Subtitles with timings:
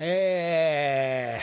[0.00, 1.40] え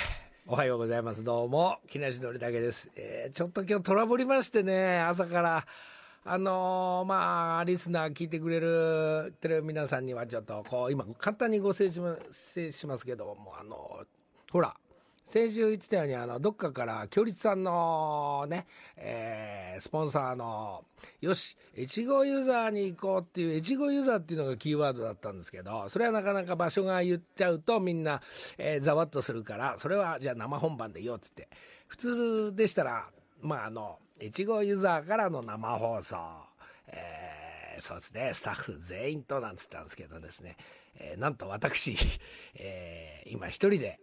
[0.48, 1.26] ー、おはようございます。
[1.26, 2.90] どうも、木梨憲武です。
[2.96, 5.66] えー、ちょっと今日トラブりましてね、朝から。
[6.24, 12.15] あのーまあ、リスナー聞いてくれるテレビ皆さんにはちょっと、こう、今、簡単にご説明
[12.71, 14.06] しますけども、あの
[14.49, 14.74] ほら、
[15.28, 20.85] 先週言ってたように、あの、どっかから、強立さんのね、えー、スポンサーの、
[21.19, 28.21] よし、越後ユーザーに行こうっていう、越後ユーザーっていうのがキーワードだったんですけど、それはなかなか場所が言っちゃうとみんな、
[28.57, 31.49] えー、ざわっとするから、それはじゃあ生本番で言おうっつって。
[31.88, 33.09] 普通でしたら、
[33.41, 36.17] まあ、あの、越後ユーザーからの生放送、
[36.88, 40.55] えーそうですね、スタッフ全員となんつったんですけどですね、
[40.97, 41.95] えーなんと私、
[42.55, 43.99] えー今一人で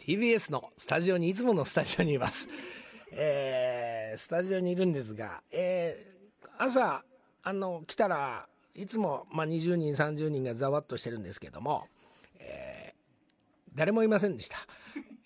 [0.00, 2.48] TBS のスタジオに、いつものスタジオにいます。
[3.12, 7.04] えースタジオにいるんですが、えー朝、
[7.42, 11.88] あの、来たらいつも、まあ、20人、30人がざわっとしてるんですけども、
[12.38, 12.94] えー
[13.74, 14.56] 誰もいませんでした。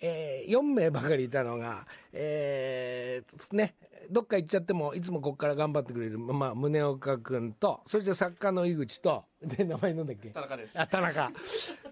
[0.00, 3.74] えー4名ばかりいたのが、えーね、
[4.10, 10.30] どっか行っちゃっても、いつもここから頑張ってくれる、まあ、宗岡君と、そして作家の井口と、で、名前なんだっけ？
[10.30, 11.30] 田中ですあ、田中。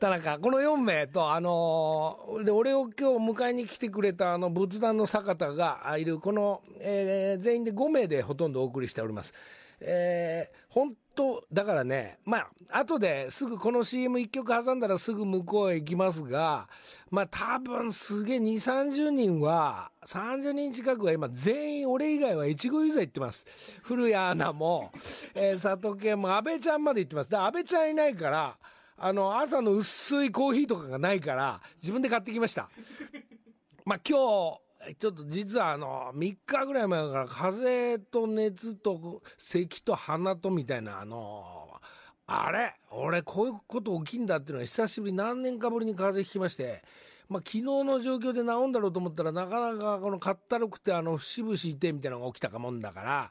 [0.01, 0.39] 田中。
[0.39, 9.33] この4名と、あのーで、俺を今日迎えに来てくれた、あの、仏壇の坂田がいる、この、えー全員で5名でほとんどお送りしております。
[9.81, 12.49] えー本当、だからね、まあ、
[12.81, 16.69] 後ですぐこの CM1 曲挟んだらすぐ向こうへ行きますが、
[17.11, 23.47] まあ多分すげえ2、30人は、30人近くは今全員俺以外は越後ユーザー行ってます。
[23.83, 24.93] 古谷アナも、
[25.35, 27.31] えー佐藤健も安倍ちゃんまで行ってます。
[27.31, 28.57] で、安倍ちゃんいないから、
[28.99, 32.71] あの、朝の薄いコーヒーとかがないから、自分で買ってきました。
[33.85, 41.81] まあ今日、ちょっと実はあの、3日ぐらい前から風邪と熱と咳と鼻とみたいなあの、
[42.29, 46.83] あれ俺こういうこと起きんだっていうのは久しぶり何年かぶりに風邪ひきまして、
[47.29, 53.31] まあ昨日の状況で治んだろうと思ったらなかなかこのかったるくてあの節々いてみたいなのが起きたかもんだから、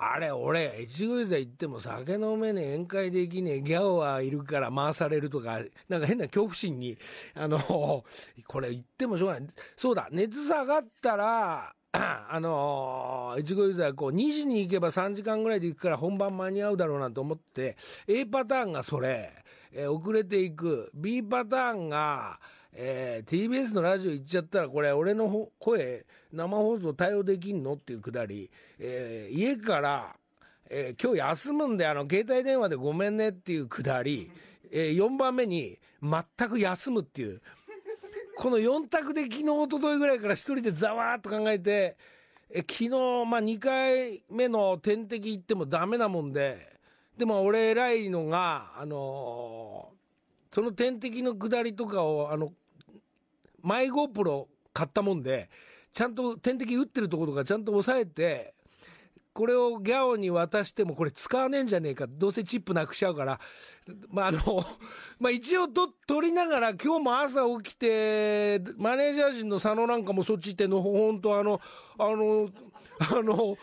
[0.00, 6.96] あれ、俺、越後湯沢行っても酒飲めねえ、宴会できねえ、ギャオはいるから回されるとか、なんか変な恐怖心に、
[7.34, 9.48] あの、これ言ってもしょうがない。
[9.76, 19.32] そうだ、熱下がったら、 あの越後湯沢こう2時に行けば3時間ぐらいで行くから本番間に合うだろうなと思って A パターンがそれ、
[19.72, 22.38] えー遅れていく B パターンが、
[22.80, 27.74] えー TBS のラジオ行っちゃったらこれ俺の声生放送対応できんの？
[27.74, 30.16] っていうくだり、えー家から、
[30.70, 34.30] えー今日休むんであの携帯電話でごめんねっていうくだり、
[34.70, 37.42] え4番目に全く休むっていう。
[38.36, 41.96] この4択で昨日一昨日ぐらいから一人でざわーっと考えて
[42.50, 46.78] え昨日、まあ、2回目の点滴行ってもダメなもんで
[47.16, 49.98] でも俺偉いのが、あのー
[50.54, 52.52] その点滴の下りとかをあの
[53.62, 55.48] マイ GoPro 買ったもんで
[55.92, 58.54] ちゃんと点滴打ってるところとかちゃんと押さえて
[59.38, 63.38] これをギャオに渡してもこれ使わねえんじゃねえかどうせチップなくしちゃうから
[64.10, 64.40] まああの
[65.20, 71.60] まあ一応と取りながら今日も朝起きてマネージャー陣の佐野なんかもそっち行ってんの本当あの
[71.98, 72.48] あの
[72.98, 73.56] あの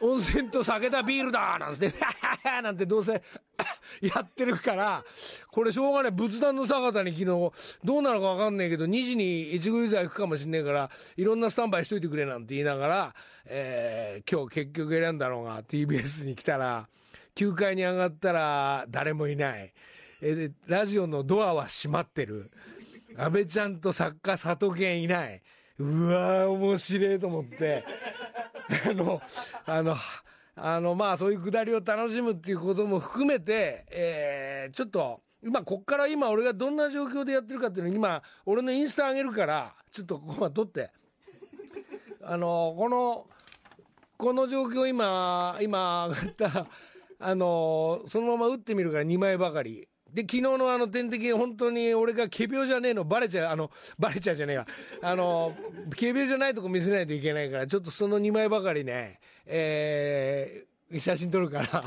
[0.00, 1.92] 温泉と酒だビールだなんつって。
[2.62, 3.12] なんてどうせ
[4.00, 5.04] やってるから
[5.50, 6.12] これしょうがない。
[6.12, 7.26] 仏壇の坂田に昨日
[7.84, 13.14] どうなるか分かんないけど2時に越後湯沢行くかもしんねえからいろんなスタンバイしといてくれなんて言いながら、
[13.46, 16.88] えー今日結局選んだのが TBS に来たら
[17.34, 19.72] 9階に上がったら誰もいない、
[20.20, 22.50] えラジオのドアは閉まってる。
[23.16, 25.42] 安倍ちゃんと作家佐藤健いない。
[25.80, 27.84] うわー面白いと思って。
[28.86, 29.22] あの
[29.66, 29.96] あの
[30.54, 40.90] あのまあそういうくだりを楽しむっていうことも含めて、えーちょっと今こっから今俺がどんな状況でやってるかっていうのを今俺のインスタ上げるからちょっとここまで撮って。
[42.22, 43.26] あのこの
[44.18, 46.66] この状況今今上がった
[47.18, 49.88] あのそのまま打ってみるから2枚ばかり。
[50.12, 54.66] で昨日のあの点滴本当に俺が仮病じゃねえのバレちゃうあのバレちゃうじゃねえか
[55.02, 55.54] あの
[55.90, 61.84] 仮病じゃないとこ見せないといけないからちょっとその2枚ばかりねえー写真撮るから。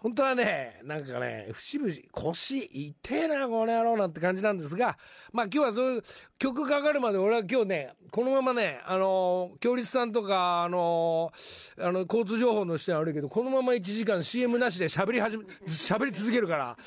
[0.00, 4.96] 本当はね、なんかね、節々、腰、痛えな、この野郎なんて感じなんですが、
[5.30, 6.02] まあ今日はそういう
[6.38, 11.30] 曲かかるまで俺は今日ね、このままね、あのー、京立さんとか、あの
[11.78, 16.78] あの、交通情報の人は悪いけど、このまま1時間 CM なしで喋り始め、喋り続けるから、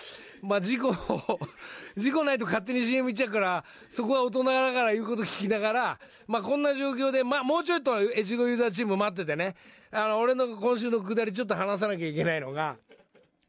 [0.42, 0.92] まあ事故、
[1.96, 9.56] 事故ないと勝手に CM 行っちゃうから、そこは大人ながら言うこと聞きながら、まあこんな状況で、まあもうちょっと越後ユーザーチーム待っててね、
[9.92, 12.78] あの、俺の今週のくだりちょっと話さなきゃいけないのが、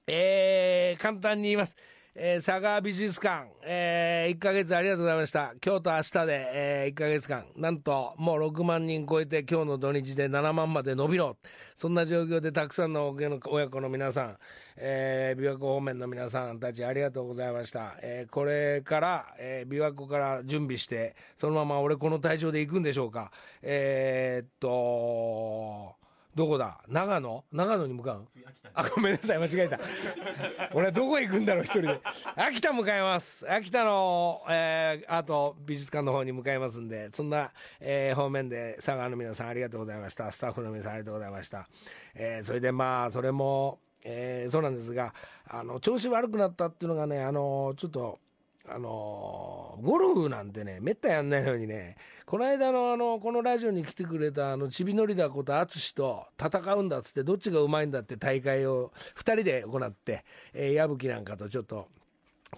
[0.06, 1.76] えー、簡単に言います。
[2.16, 5.54] えー、佐川美術館、えー、1ヶ月ありがとうございました。
[5.64, 11.38] 今日と明日で、えー、1ヶ月間、なんともう6万人超えて今日の土日で7万まで伸びろ。
[11.74, 13.16] そんな状況でたくさんの
[13.48, 14.38] 親子の皆さん、
[14.76, 17.96] えー、琵琶湖方面の皆さんたちありがとうございました。
[18.00, 23.32] えー、これから、えー、琵琶湖から準備して、そのまま俺この体調で行くんでしょうか。
[23.62, 25.96] えー、っと、
[26.34, 26.80] どこだ？
[26.88, 27.44] 長野？
[27.52, 28.26] 長野に向かう？
[28.74, 29.78] あ、ごめんなさい、間違えた。
[30.74, 32.00] 俺はどこ行くんだろう、一人で。
[32.34, 33.48] 秋田向かいます。
[33.50, 40.30] 秋田の、えー、アート美術館の方に向かいますんで、そんな、えー、方面で佐賀の皆さんありがとうございました。
[40.32, 41.68] スタッフの皆さんありがとうございました。
[42.14, 45.14] えー、それでまあ、それも、えー、そうなんですが、
[45.48, 48.18] あの、調子悪くなったっていうのがね、あの、ちょっと、
[48.66, 60.24] あのゴルフなんてね、めったやんないのにね、この間のあの、このラジオに来てくれたあの、ちびのりだこと淳と戦うんだっつって、どっちがうまいんだって大会を2人で行って、
[60.54, 61.88] えー、矢吹なんかとちょっと、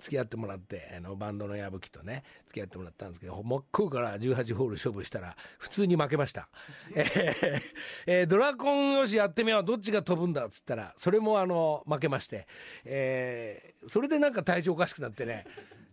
[0.00, 6.48] 付き合ってもらって、あの、バンドの矢吹とね、付き合ってもらったんですけど、真っ向から18ホール勝負したら、普通に負けました。
[6.94, 7.62] え、
[8.06, 12.46] えー、ドラコンよしやってみよう、どっちが飛ぶんだっつったら、それもあの、負けまして、
[12.84, 15.46] えー、それでなんか体調おかしくなってね、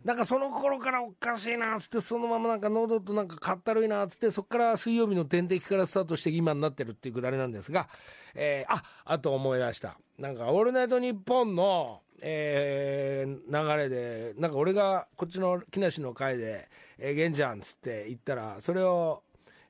[0.03, 7.87] なんかその頃からおかしいなっつって、そのままなんか喉となんかかったるいなっつって、そこから水曜日の点滴からスタートして今になってるっていうくだりなんですが、
[8.35, 9.97] えー、あ、あと思い出した。
[10.17, 19.23] なんか、オールナイトニッポンの、えー、流れで、なんか俺がこっちの木梨の会で、えー、玄ちゃんっつって言ったら、それを、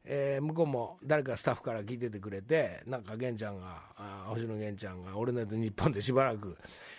[0.05, 6.57] えー、向こうも誰かスタッフから聞いててくれて、なんか玄ちゃんが、あ星野玄ちゃんが、俺のと日本でしばらく、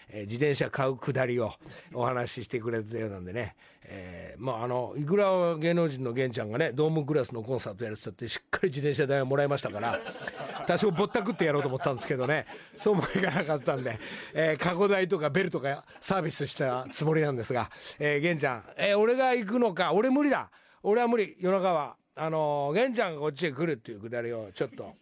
[0.09, 1.53] えー、自転車買うくだりを
[1.93, 10.01] お話ししてくれてたようなんでね、えー、まああの、いくら芸能人の玄ちゃんがね、ドームクラスのコンサートやるって言ってしっかり自転車代をもらいましたから、
[10.67, 12.47] 多少ぼったくってやろうと思ったんですけどね、
[12.77, 13.99] そうもいかなかったんで、
[14.33, 20.51] えー、過去代とかベルとかサービスしたつもりなんですが、えー、玄ちゃん、えー、俺が行くのか、俺無理だ。
[20.83, 21.97] 俺は無理、夜中は。
[22.17, 24.95] あの、玄ちゃんがこっちへ来るっていうくだりをちょっと。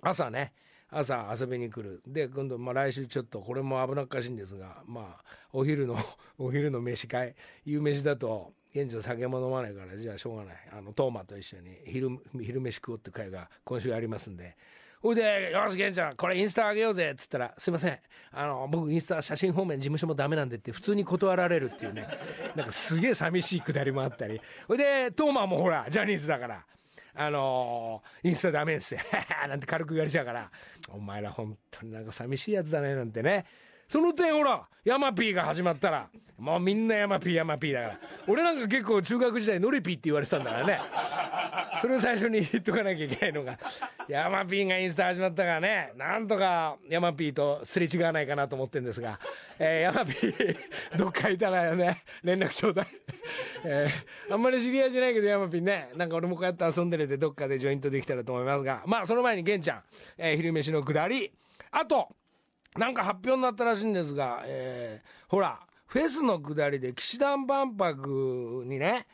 [0.00, 0.52] 朝ね。
[0.90, 2.02] 朝遊びに来る。
[2.06, 5.96] で今度、まあ、来週ちょっとこれも危なっかしいんですがまあお昼の
[6.38, 7.34] お昼の飯会。
[7.64, 10.56] 夕飯だと現地の酒も飲まないからじゃあしょうがない。
[10.72, 14.56] あのトーマと一緒に昼昼飯食おうって会が今週ありますんで。
[15.00, 17.98] ほいで、よし、玄ちゃん、これインスタあげようぜっつったら、すいません、
[18.32, 22.06] あの、僕インスタ写真方面事務所もダメなんでって普通に断られるっていうね、
[22.56, 24.40] なんかすげえ寂しいくだりもあったり。
[24.66, 26.64] ほいで、トーマもほら、ジャニーズだから、
[27.14, 29.00] あのー、インスタダメっすよ。
[29.48, 30.50] なんて軽く言われちゃうから、
[30.88, 33.44] お前ら本当になんか寂しいやつだね、なんてね。
[33.88, 36.08] その点ほら、ヤマピーが始まったら、
[36.38, 37.98] もうみんなヤマピーヤマピーだから。
[38.28, 40.80] 俺なんか結構中学時代ノリピーって言われてたんだからね。
[41.80, 43.58] それを最初に言っとかなきゃいけないのが、
[44.08, 49.18] ヤマピーがインスタ始まったからね、なんとかヤマピーとすれ違わないかなと思ってんですが、
[49.58, 50.56] えー、ヤマピー、
[50.96, 52.86] どっかいたらね、連絡ちょうだい。
[53.64, 59.82] えー、あんまり知り合いじゃないけどヤマピーね、なんか俺もこうやって遊んでるでどっかでジョイントできたらと思いますが、まあその前に玄ちゃん、
[60.18, 61.32] えー、昼飯のくだり、
[61.70, 62.08] あと、
[62.78, 69.06] なんか発表になったらしいんですが、えー、ほら、フェスの下りで氣志團万博にね、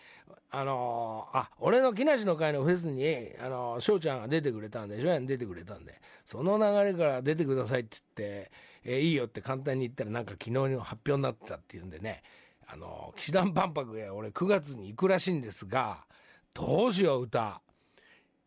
[0.51, 3.05] あのー、あ、俺の木梨の会のフェスに、
[3.41, 5.95] あのー、翔ちゃんが出てくれたんで、翔やん出てくれたんで、
[6.27, 8.51] その流れから出てくださいって言って、
[8.85, 12.23] えー、いいよって簡単に言ったらなんか昨日に発表になったっていうんでね、
[12.67, 16.05] あのー、騎士団万博へ俺9月に行くらしいんですが、
[16.53, 17.61] どうしよう歌。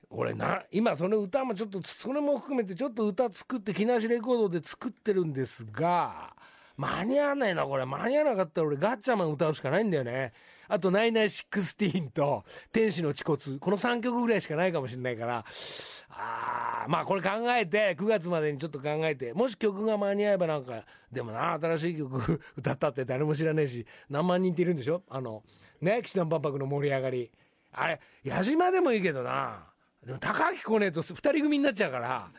[0.10, 6.34] 俺な、今その歌もちょっと、それも含めてちょっと歌作って、木梨レコードで作ってるんですが、
[6.78, 7.86] 間に合わないな、これ。
[7.86, 10.32] 間に合わなかったら俺ガッチャマン歌うしかないんだよね。
[10.70, 13.60] あと、ナイナイシックスティーンと、天使の恥骨。
[13.60, 15.44] この3曲ぐらいしかないかもしれないから、
[16.10, 25.04] あー、まあこれ考えて、9月までにちょっと考えて、もし曲が間に合えばなんか、でもな、新しい曲 歌ったって誰も知らねえし、何万人っているんでしょ？
[25.10, 25.44] あの、
[25.82, 27.32] ね、氣志團万博の盛り上がり。
[27.72, 29.67] あれ、矢島でもいいけどな。
[30.08, 32.30] でも高木来ねえと2人組になっちゃうから、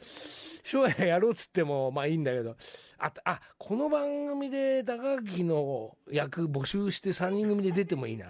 [0.65, 2.57] 将来やろうっつってもまあいいんだけど、
[2.99, 8.25] あ、あ、この番組で高木の役募集して3人組で出てもいいな。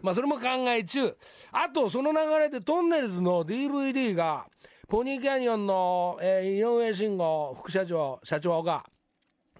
[0.00, 1.16] まあそれも考え中。
[1.50, 4.46] あとその流れでトンネルズの DVD が、
[4.86, 8.84] ポニーキャニオンの、えー、井上慎吾副社長、社長が、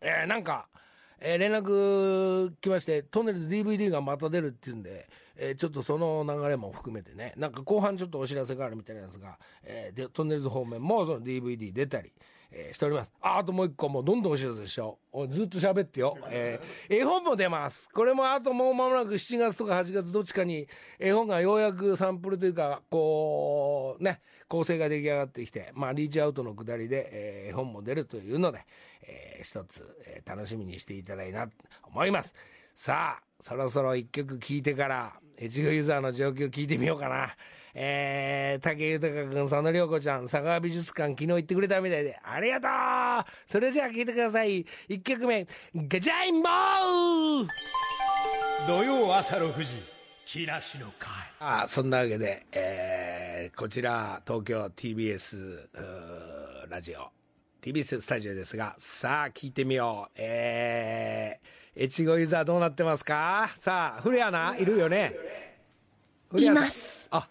[0.00, 0.68] えー、なんか、
[1.18, 12.12] えー、連絡来まして、トンネルズ DVD がまた出るって言うんで、えー、ちょっとその流れも含めてね、なんか後半ちょっとお知らせがあるみたいなんですが、えー、でトンネルズ方面もその DVD 出たり、
[12.52, 13.12] えー、しております。
[13.20, 15.28] あ、あともう一個もうどんどんお知らせでしよう。
[15.28, 16.16] ずっと喋ってよ。
[16.30, 17.88] えー、絵本も出ます。
[17.90, 28.64] これもあともう間もなく7月とか8月どっちかに絵本がようやくサンプルというか、こう、ね、構成が出来上がってきて、まあリーチアウトのくだりで、えー、絵本も出るというので、
[29.02, 31.52] えー、一つ、えー、楽しみにしていただいなと
[31.84, 32.34] 思います。
[32.74, 37.34] さあそろそろ一曲聴いてから越後ユーザーの状況聞いてみようかな
[37.76, 44.64] えー、武豊君、佐野涼子ちゃん、佐川美術館、昨日行ってくれたみたいで、ありがとうそれじゃあ聴いてください。
[44.88, 47.48] 一曲目、ガジャインボー
[48.68, 49.82] 土曜朝6時、
[50.24, 51.10] 木梨の会。
[51.40, 55.66] ああそんなわけで、えー、こちら、東京 TBS
[56.70, 57.10] ラジオ、
[57.60, 60.12] TBS スタジオですが、さあ、聞いてみよう。
[60.14, 63.50] えー、越後ユーザーどうなってますか？
[63.58, 65.12] さあ、古谷アナ、いるよね？
[66.36, 67.08] います。
[67.10, 67.26] あ、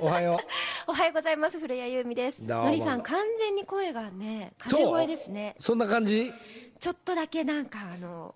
[0.00, 0.40] おはよ
[0.86, 1.58] おはようございます。
[1.60, 2.42] 古谷由美です。
[2.42, 5.62] のりさん、完全に声がね、風声ですねう。。
[5.62, 6.32] そんな感じ？
[6.78, 8.34] ちょっとだけなんか、あの、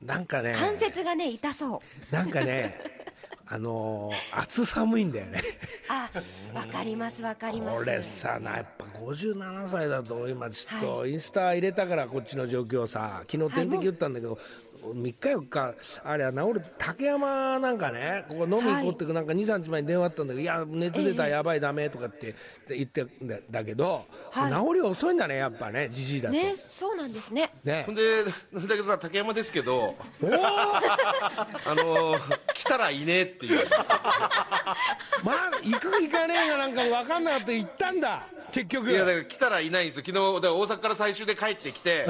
[0.00, 2.14] なんかね、関節がね、痛そう。
[2.14, 2.76] なんかね、
[3.46, 5.40] あのー、暑寒いんだよね。
[5.88, 6.10] あ、
[6.54, 7.84] わかります、わかります。
[7.84, 14.38] これさなやっぱ57歳だと今ちょっとはインスタ入れたからこっちの状況さ昨日点滴打ったんだけど、
[14.82, 15.74] 3日4日
[16.04, 22.34] あれは治る竹山なんかねここ飲み行こうってなんか23日前に電話あったんだけど、い、や熱出たらやばいダメとかって
[22.68, 26.34] 言ってんだだけど、はい治り遅いんだねやっぱねじじいだと。
[26.34, 27.50] ね、そうなんですね。
[27.64, 28.30] ねほんで、だ
[28.68, 30.30] けどさ、竹山ですけど、おー
[31.66, 33.66] あのー来たらいねえっていう。
[35.24, 40.02] まあ行く行かねえがなんか分かんなかった行ったんだ結局いや、だから来たらいないんですよ。
[40.06, 42.04] 昨日、大阪から最終で帰ってきて、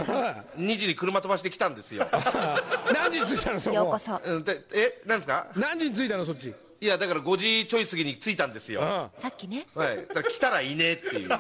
[0.59, 2.07] 2時に車飛ばして来たんですよ。
[2.93, 4.21] 何時に着いたのそこようこそ。
[4.25, 5.47] うんでえ、なんですか？
[5.57, 6.55] 何時に着いたのそっち？
[6.81, 9.11] いや、だから5時ちょい過ぎに着いたんですよ。
[9.15, 9.67] さっきね。
[9.77, 9.79] い。
[9.79, 11.29] だから来たらいねえっていう。
[11.29, 11.39] いや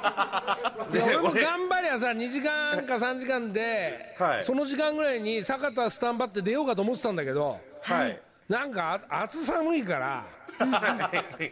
[0.93, 8.21] で俺も俺頑張りゃさ2時間か3時間で、はいその時間ぐらいに坂田スタンバって出ようかと思ってたんだけどはい。
[8.49, 10.25] なんかあ暑寒いから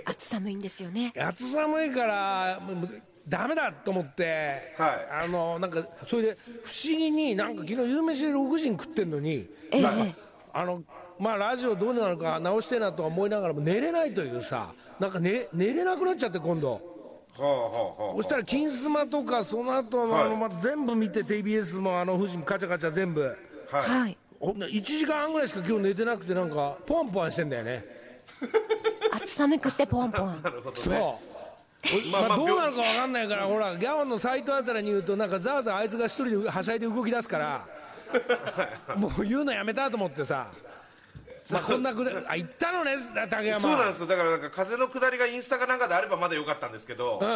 [0.05, 1.13] 暑寒いんですよね。
[1.19, 4.89] 暑寒いからもうダメだと思って、は
[5.23, 10.19] いあのなんかそれで不思議になんか昨日夕飯で6時に食ってんのに、ええなんか
[10.53, 10.83] あの
[11.19, 16.73] まあラジオどうなるか直してえなとは思いながらも寝れないというさなんか、ね、寝れなくなっちゃって今度。
[17.39, 23.25] はあはあはそしたら「金スマ」とかその後のはいあの、まあ、全部見て TBS もあの富士もカチャカチャ全部
[23.71, 23.77] あ。
[23.77, 24.01] はい。
[24.01, 24.19] はい。
[24.41, 27.85] ほんで1時間半ぐらいしか今日寝てなくてなんかポンポンしてんだよね
[29.13, 30.41] 暑寒くってポンポン。
[30.43, 31.15] なるほどそう、ね。
[32.13, 37.67] まあどうなるか分かんないからほらギャオンのサイトあたりに言うとなんかざわざわあいつが一人ではしゃいで動き出すから
[38.97, 40.49] もう言うのやめたと思ってさ。
[41.51, 42.93] まあこんなくだあ行ったのね
[43.29, 43.61] 竹山。
[43.61, 44.07] そうなんですよ。
[44.07, 47.31] だからなんか風の下りがインスタかなんかであればまだよかったんですけど、うん、い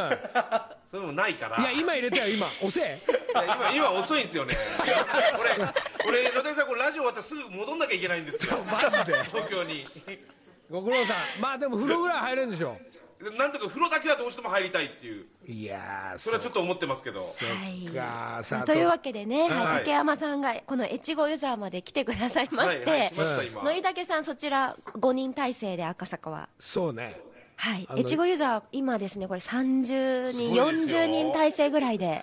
[0.90, 1.62] それもないから。
[1.62, 2.46] や今入れたよ今。
[2.46, 2.80] 押せ。
[2.80, 4.54] いや今今遅いんですよね。
[6.06, 8.58] 俺俺野田さんこれラジオ終わったらすぐ戻んなきゃいけないんですよ。
[8.64, 9.22] マジで。
[9.24, 9.86] 東京に。
[10.70, 11.40] ご苦労さん。
[11.40, 12.76] まあでも風呂ぐらい入れるんでしょ
[13.38, 15.26] なんとか風呂だけはどうしても入りたいっていう。
[15.46, 17.20] いやーそれはちょっと思ってますけど。
[17.20, 17.26] は
[17.68, 17.86] い。
[17.88, 18.74] かさあと。
[18.74, 19.50] いうわけでね、はい。
[19.50, 26.48] はい、竹山さんがこの越後ユーザーまで来てくださいまして、はいりたけさんそちら5人体制で赤坂は。
[26.58, 27.20] そうね。
[27.56, 27.86] はい。
[27.90, 31.00] の越後ユーザー今ですねこれ30人すごいですよ。
[31.00, 32.06] 40人体制ぐらいで。
[32.06, 32.22] はい。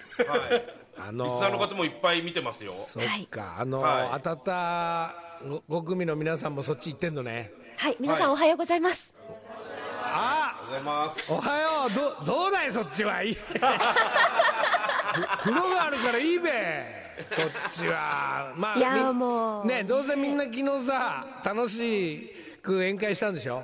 [0.98, 2.72] あのリスナーの方もいっぱい見てますよ。
[2.72, 4.10] そっか、あの、はい。
[4.14, 5.16] 当たった
[5.68, 7.52] ご5組の皆さんもそっち行ってんのね。
[7.78, 7.98] はい。
[8.00, 9.14] 皆さんはおはようございます、
[10.14, 11.32] あありがとうございます。
[11.32, 11.92] おはよう。
[11.94, 13.34] どどうだいそっちはいい。
[13.34, 13.60] ふ
[15.44, 16.50] 風呂があるからいいべ。
[17.30, 18.54] そっちは。
[18.56, 19.66] まあいやみもう。
[19.66, 23.64] ねどうせみんな昨日さ楽しく宴会したんでしょ？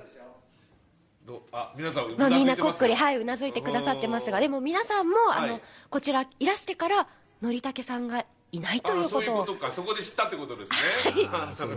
[1.25, 7.05] どあ皆さんまあ、みんなこっくりいはいうなずいてくださってますがでも皆さんも、あのはいこちらいらしてから
[7.41, 8.23] のりたけさんが
[8.53, 10.77] いないというあそういうことをことかそこで知ったってことですね。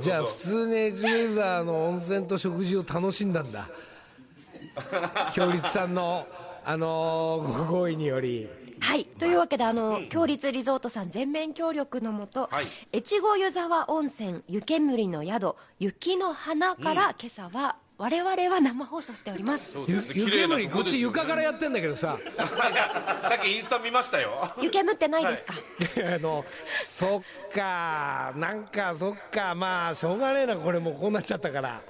[0.00, 3.68] じゃあ普通にエジューザーの温泉と食事を楽しんだんだ
[5.34, 6.26] 強立さんの
[6.64, 8.48] あのーご好意により。
[8.80, 9.04] はい。
[9.04, 12.66] というわけであの強立リゾートさん全面協力のもと、はい。
[12.94, 19.72] 越後湯沢温泉湯煙の宿雪の花から、今朝は我々は生放送しております。
[19.72, 20.14] そうですね。
[20.14, 22.18] 綺麗な煙こっち床からやってんだけどさ。
[22.18, 22.46] い や
[23.28, 24.48] さっきインスタ見ましたよ。
[24.62, 25.52] 湯煙ってないですか、
[26.16, 26.46] あの
[26.82, 28.32] そっか。
[28.36, 29.54] なんかそっか。
[29.54, 30.56] まあしょうがねえな。
[30.56, 31.82] これもうこうなっちゃったから。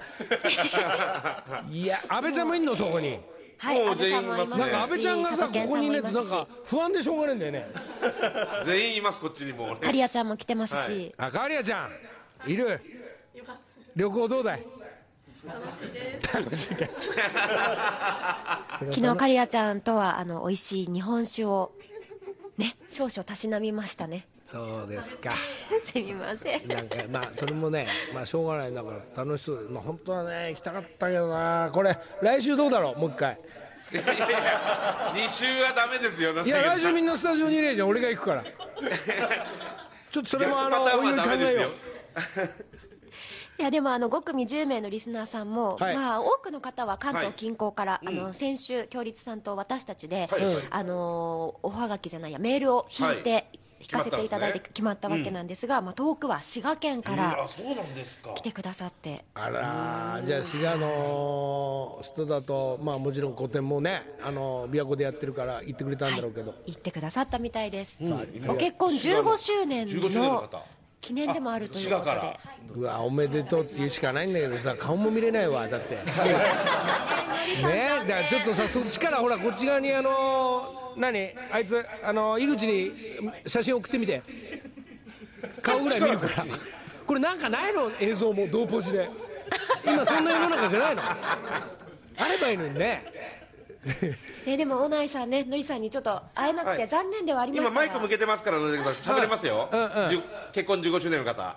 [1.71, 2.75] いや安倍ちゃんもいんの？
[2.75, 3.17] そこに。
[3.57, 4.51] はいもう安倍さんもいます。
[4.51, 4.59] し全員いますね。
[4.59, 7.67] なんか安倍ちゃんがさここにいねなんか不安でしょうがねえんだよね。
[8.65, 11.87] 全員いますこっちにもカリアちゃんも来てますし、あかりやちゃ
[12.45, 12.51] ん。
[12.51, 12.81] いる。
[13.95, 14.65] 旅行どうだい？
[16.33, 16.85] 楽しいか
[18.91, 21.71] 昨日カリアちゃんとはあの美味しい日本酒を
[22.57, 24.27] ね少々たしなみましたね。
[24.45, 25.33] そうですか。
[25.85, 26.67] すみません。
[26.67, 28.73] なんかまあそれもねまあしょうがない。
[28.73, 29.63] だから楽しそう。
[29.63, 31.69] でまあ本当はね行きたかったけどな。
[31.73, 32.99] これ来週どうだろう？
[32.99, 33.39] もう一回。
[33.93, 36.33] いやいや2週はダメですよ。
[36.43, 37.87] いや来週みんなスタジオにいれえじゃん。
[37.87, 38.43] 俺が行くから。
[38.43, 41.69] ちょっとそれもあのおいおい考ダメですよ。
[42.37, 42.70] えよう
[43.61, 45.95] いやでもあの5組10名のリスナーさんも、はい。
[45.95, 50.43] まあ、多くの方は関東近郊から、あの先週、共立さんと私たちで、はい。
[50.43, 50.63] はい。
[50.71, 53.59] あのおはがきじゃないや、メールを引いて、はい。
[53.81, 58.31] 引かせていただいて決まったわけなんですが、まあ、遠くは滋賀県かえーらあそうなんですか。
[58.35, 68.09] 来てくださって、あらーじゃあ滋賀の人だとまあもちろん古典もねあの琵琶湖でやってるから行ってくれたんだろうけど、行ってくださったみたいです、ん。
[68.45, 70.63] ご結婚15周年15周年のの方
[71.01, 72.39] 記念でもあるというこで。
[72.75, 75.95] うわおめでとうって言うしかないんだけどさ顔も見れないわだって。
[77.65, 82.91] ねだからちょっとさそっちからほらこっち側にあの何あいつあの井口に
[83.45, 84.21] 写真送ってみて。
[85.61, 86.45] 顔ぐらい見るから。
[87.05, 87.91] これなんかないの？
[87.99, 89.09] 映像も同ポジで。
[89.85, 91.01] 今そんな世の中じゃないの。
[92.17, 93.03] あればいいのにね
[94.45, 96.87] ね、でも、小内さんね、のりさんにちょっと会えなくてはい。
[96.87, 99.15] 残念ではありましたが、今マイク向けてますから野出さん。
[99.17, 100.09] 喋れますよ、うんうん。
[100.09, 100.23] じゅ
[100.53, 101.55] 結婚15周年の方。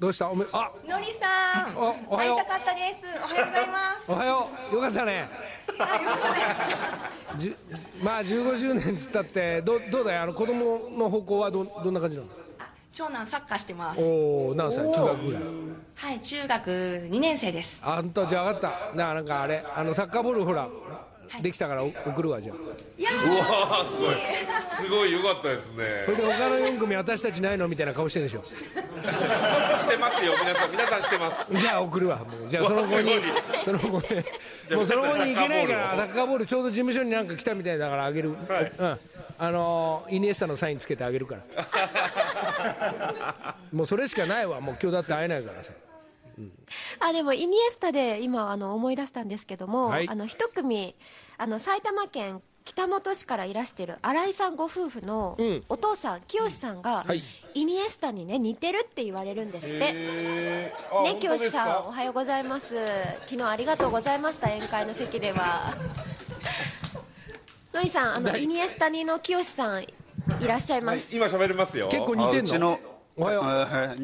[0.00, 0.28] どうした？
[0.28, 0.72] おめあ。
[0.88, 2.38] のりさん、おおはよう。
[2.38, 3.22] 会いたかったです。
[3.24, 4.04] おはようございます。
[4.08, 4.74] おはよう。
[4.74, 5.28] よかったね。
[7.38, 7.56] じゅ
[8.02, 12.28] まあ15周年っつったってどどうだよあの子供の方向はどどんな感じなの？
[12.58, 14.00] あ長男サッカーしてます。
[14.02, 14.84] おお何歳？
[14.92, 15.42] 中学ぐらい？
[15.94, 17.80] はい、中学2年生です。
[17.84, 18.96] あんたじゃあ分かった。
[18.96, 19.64] ななんかあれ。
[19.74, 20.68] あのサッカーボールほら
[21.42, 22.56] できたからお送るわじゃあ。
[22.98, 24.14] いやうわーすごい。
[24.68, 26.02] すごいよかったですね。
[26.06, 28.44] それで他の4組私たちないのみたいな顔してるでしょ。
[28.44, 30.70] してますよ皆さん。
[30.70, 31.46] 皆さんしてます。
[31.52, 32.18] じゃあ送るわ。
[32.18, 33.22] もうじゃあその子にうわ
[33.64, 33.92] その子に。
[34.74, 38.72] もうその子に行けないからサッカーボールちょうど事務所になんか来たみたいだからあげる、はい。
[38.78, 38.98] うん。
[39.36, 41.42] あのーイニエスタのサインつけてあげるから。
[43.72, 44.60] もうそれしかないわ。
[44.60, 45.72] もう今日だって会えないからさ
[47.00, 50.08] あでもイニエスタで今あの思い出したんですけども、はい。
[50.08, 50.94] あの一組
[51.38, 55.64] あの埼玉県北本市からいらしてる新井さんご夫婦のうん。
[55.68, 57.22] お父さん、清さんが、はい。
[57.54, 59.92] イニエスタにね似てるって言われるんですって。
[59.92, 60.72] ね、
[61.20, 62.74] 清さん、おかはようございます。
[63.26, 65.74] 昨日ありがとうございました、宴会の席では。
[67.74, 69.88] のりさん、あの、イニエスタにの清さん、い
[70.46, 71.14] らっしゃいます。
[71.14, 71.88] 今喋れますよ。
[71.88, 72.78] 結構似てんの
[73.16, 73.44] おはよう。
[73.44, 73.94] あ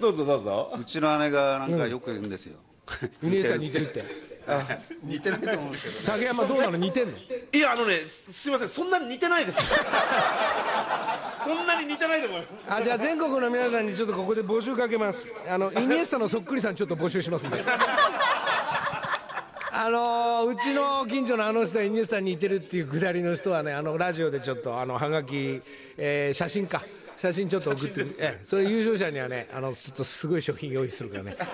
[0.00, 0.74] どうぞどうぞ。
[0.78, 2.56] うちの姉がなんかよく言うんですよ、
[3.22, 4.04] イニエスタに似てるって。
[5.02, 6.06] 似てないと思うんですけど。
[6.06, 7.12] 竹山どうなの似てんの？
[7.52, 8.68] いやあのねすすいません。
[8.68, 9.58] そんなに似てないです。
[11.44, 12.50] そんなに似てないと思います。
[12.70, 15.30] あじゃあ全国の皆さんにちょっとここで募集かけます。
[15.46, 17.62] あのイニエスタのそっくりさんちょっと募集しますんで。
[19.76, 25.60] あのーうちの近所のあの人はイニエスタに似てるっていうくだりの人はねあのラジオでちょっとあのはがき、
[25.98, 26.82] えー写真か
[27.16, 31.36] 写真ちょっと送ってええそれ優勝者にはねあのちょっとすごい商品用意するからね。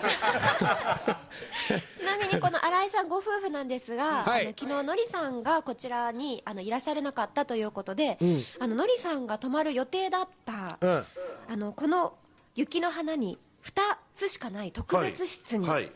[1.96, 4.42] ちなみにこの新井さんご夫婦なんですが、はい。
[4.42, 8.18] あの昨日のりさんがこちらにあのいらっしゃれなかったということで、
[8.58, 11.06] あののりさんが泊まる予定だった、うん。
[11.48, 12.14] あのこの
[12.54, 13.80] 雪の花に2
[14.14, 15.84] つしかない特別室にはい。
[15.84, 15.92] はい。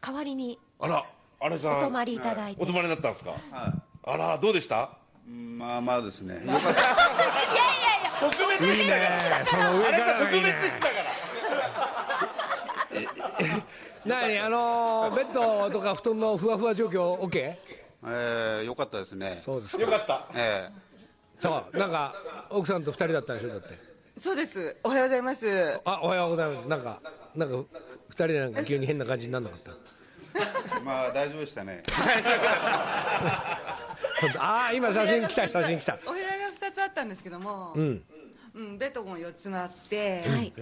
[0.00, 1.04] 代わりにあら
[1.40, 1.78] あれさん。
[1.78, 2.62] お泊まりいただいて。
[2.62, 3.34] お泊まりになったんですか、
[4.02, 4.90] あらどうでした？
[5.26, 6.34] まあまあですね。
[6.34, 6.66] よかった。
[6.66, 7.83] 特 別いい
[8.30, 10.18] ねその上あれさから。
[10.24, 11.04] がいいね特別室だから。
[14.06, 14.38] 何？
[14.38, 17.56] あのーベッドとか布団のふわふわ状況 OK?
[18.06, 19.30] えー、よかったですね。
[19.30, 20.26] そうですよかった。
[20.34, 20.68] え
[21.40, 22.14] そうなんか
[22.50, 23.78] 奥さんと二人だったんでしょだって。
[24.18, 24.76] そうです。
[24.84, 25.80] おはようございます。
[25.84, 26.68] あおはようございます。
[26.68, 27.00] なんか
[27.34, 27.56] なんか
[28.08, 29.72] 二人でなんか急に変な感じにならなかった？
[30.78, 31.82] えまあ大丈夫でしたね。
[31.90, 33.83] 本 当
[34.38, 35.98] ああ今写真来た写真来た。
[36.06, 38.02] お部屋が二つあったんですけども、ううん、
[38.74, 40.52] んベッドも四つもあって、はい。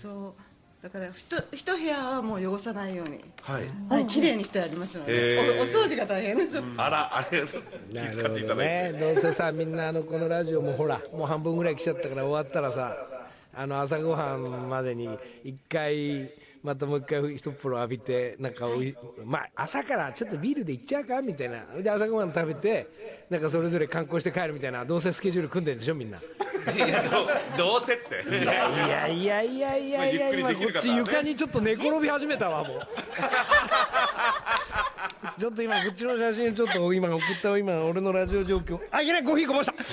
[0.00, 0.34] そう。
[0.82, 3.62] だからひと一部屋はもう汚さないように、はい。
[3.88, 6.62] はい、綺麗にしてありますので、おお掃除が大変です。
[6.76, 9.00] あらありがとう気なる遣っていただいて、ね。
[9.00, 12.96] どうせさみんなあのこのラジオもほらもう半分ぐらい来ちゃったから終わったらさ
[13.54, 15.08] あの朝ごはんまでに
[15.42, 16.30] 一回
[16.64, 21.20] またもう一回一風呂浴びてなんかおいまあ朝からちょっとビールで行っちゃうか？
[21.20, 21.62] みたいな。
[21.82, 22.88] で朝ごはん食べて
[23.28, 24.82] なんかそれぞれ観光して帰るみたいな。
[24.86, 25.94] どうせスケジュール組んでんでしょ？
[25.94, 26.18] みんな。
[26.18, 26.22] い
[26.78, 28.24] やどうどうせって。
[28.28, 32.80] いやいやいやいやいや、まあゆっくりでき今こっち床にちょっと寝転び始めたわもう。
[35.38, 38.80] ちょっと今こっちの写真ちょっと今送った今俺のラジオ状況。
[38.90, 39.24] あいけない！
[39.24, 39.74] コーヒーこぼした。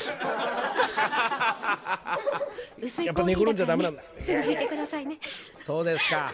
[3.04, 5.18] やっぱ寝転んじゃダメなんねだ、すぐ拭いてくださいね。
[5.58, 6.32] そうですか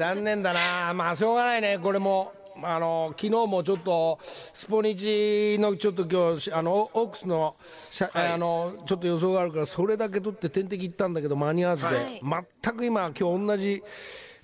[0.00, 0.94] 残念だな。
[0.94, 1.78] まあしょうがないね。
[1.78, 2.32] これも。
[2.62, 7.56] あの昨日もちょっとスポニチのちょっと今日あのオークスの
[7.90, 12.20] しゃ、あのちょっと予想があるからそれだけ取って点滴行ったんだけど間に合わずで、はい。
[12.62, 13.82] 全く今今日同じ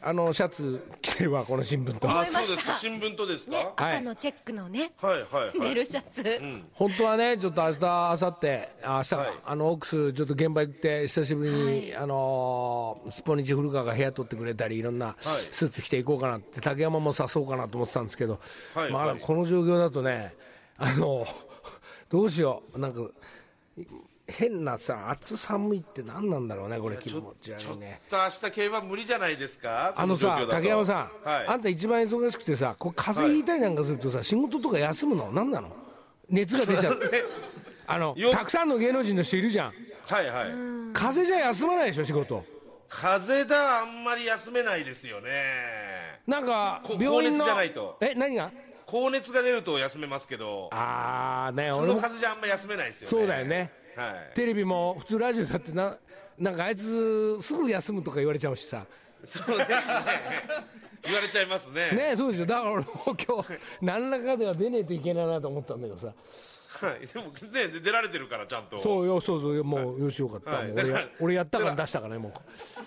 [0.01, 2.09] あのシャツ着てるわこの新聞と。
[2.09, 2.79] あそうですか。
[2.79, 3.97] 新聞とですか、ね、はい。
[3.97, 5.59] 赤のチェックのね、はいはいはい。
[5.59, 6.23] ネルシャツ、
[6.75, 8.49] 本当はねちょっと明日明後日
[8.83, 9.29] あ明日か、はい。
[9.45, 15.17] あのオークスちょっと現場行って久しぶりに、あのースポニチ古川が部屋取ってくれたりいろんな
[15.51, 18.39] スーツ着ていこうかなって竹山も誘そうかなと思ってたんですけど、
[18.75, 18.93] まあはい。
[19.09, 20.35] はいこの状況だとね
[20.79, 21.27] あの
[22.09, 22.79] どうしよう。
[22.79, 23.01] なんか
[24.29, 35.31] 変なさ暑寒いって何なんだろうねこれ気持ち悪ちょっいねと明日競馬無理じゃないですかあのさ竹山さん、はい、あんた一番忙しくてさこう風邪ひいたりなんかするとさ、仕事とか休むの？
[35.33, 35.71] 何なの？
[36.29, 37.25] 熱が出ちゃって
[37.87, 39.73] あのよたくさんの芸能人の人いるじゃん。
[40.09, 40.47] はいはい。
[40.93, 42.45] 風邪じゃ休まないでしょ仕事。
[42.89, 45.31] 風邪だあんまり休めないですよね。
[46.27, 47.97] なんかこ病院の高熱じゃないと。
[48.01, 48.51] え何が？
[48.87, 50.69] 高熱が出ると休めますけど。
[50.73, 53.11] ああねその俺も風邪じゃあんま休めないですよね。
[53.11, 53.57] そうだよね。
[53.57, 53.71] はい
[54.35, 55.97] テレビも普通ラジオだってな
[56.39, 58.85] なんかあいつすぐ休むとか言われちゃうしさ。
[59.25, 59.77] そうですね。
[61.03, 61.91] 言われちゃいますね。
[61.93, 62.47] ねそうでしょ。
[62.47, 63.49] だから俺も今日
[63.81, 66.09] 何らかでは出ねえといけないなと思ったんだけどさ。
[66.09, 67.07] はい。
[67.07, 68.79] でもね出られてるからちゃんと。
[68.83, 70.75] そうよそうそうもうよしよかった、はい。
[70.75, 72.33] だから俺やったから出したからねもう。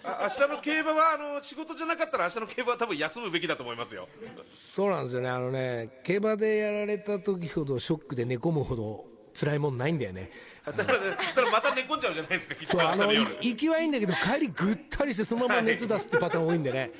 [0.03, 4.07] あ明日の競馬はあの仕事じゃなかったら明日の競馬は多分休むべきだと思いますよ。
[4.43, 5.29] そうなんですよね。
[5.29, 9.05] あのね競馬でやられた時ほどショックで寝込むほど
[9.39, 10.31] 辛いもんないんだよね。
[10.65, 16.91] だからだからまた寝込んじゃうじゃないですかきっとそうあの行きはいいんだけど帰りぐったりしてそのまま熱出すってパターン多いんでね、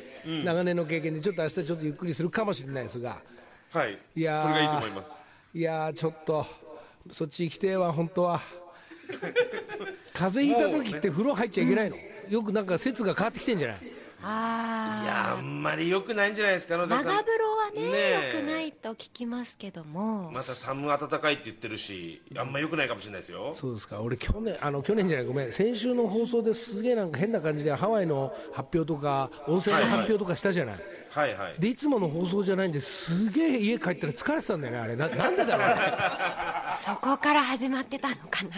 [0.46, 3.18] 長年の経験でちょっと明日ちょっとゆっくりするかもしれないですが
[3.72, 3.98] はい。
[4.16, 5.28] いやーそれがいいと思います。
[5.54, 6.46] いやーちょっと
[7.12, 8.42] そっち行きてえわ本当は。
[10.14, 11.98] 風邪ひいた時って風呂入っちゃいけないの、
[12.30, 13.78] よくなんか説が変わってきてんじゃない？
[14.22, 18.34] あいやあんまり良くないんじゃないですか長風呂はねねえ。
[18.36, 20.32] 良くないと聞きますけども。
[20.32, 23.54] また寒暖かいって言ってるしあんま良くないかもしれないですよ。
[23.56, 24.02] そうですか。
[24.02, 30.76] 俺去年あの去年じゃないごめん先週の放送ですげえなんか変な感じでハワイの発表とか温泉の発表とかしたじゃない、
[31.12, 31.56] はいはい。
[31.60, 34.96] でいつもの放送じゃないんですげえ家帰ったら疲れてたんだよねあれ。
[34.96, 38.50] ななんでだろうあ そこから始まってたのかな。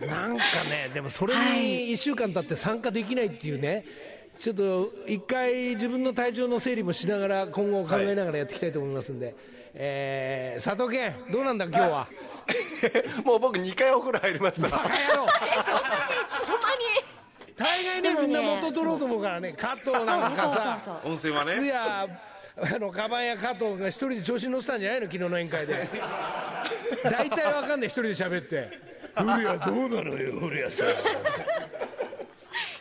[0.00, 3.84] れ なんかねでもそれに1週間経って参加できないっていうね
[4.40, 9.34] ちょっと一回自分の体調の整理もしながら今後考えながらやっていきたいと思いますんで、
[9.74, 12.08] えー佐藤健どうなんだ今日は？
[13.26, 14.68] もう僕2回お風呂入りました。
[14.68, 14.96] バカ野郎。
[15.04, 17.54] そんなにいつの間に。
[17.56, 21.52] 大概ねでもねみんな元取ろうと思うからね加藤なんかさそうそう温泉はね。
[21.52, 22.06] 靴や
[22.56, 25.88] あのカバンや加藤が一人で調子に乗せたんじゃないの昨日の宴会で。
[27.04, 28.70] 大体わかんない一人で喋って
[29.14, 30.88] 「古谷どうなのよ古谷さん」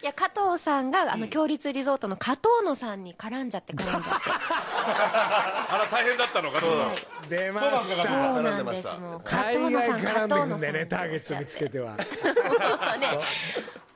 [0.01, 4.17] いや加藤さんがあの強立リゾートの加藤野さんに絡んじゃって絡んじゃって。
[4.31, 6.85] あら大変だったのかどうだ
[7.29, 8.03] 出ました。
[8.03, 8.09] そ
[8.39, 10.53] うなんですもう加藤大野さん加藤野さん。
[10.53, 11.95] んでねターゲット見つけては。
[11.97, 12.07] ね。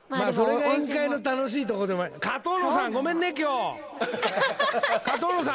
[0.06, 3.80] まあそれが宴会の楽しいところでも加藤野さんごめんね今日。
[5.04, 5.54] 加藤野さん。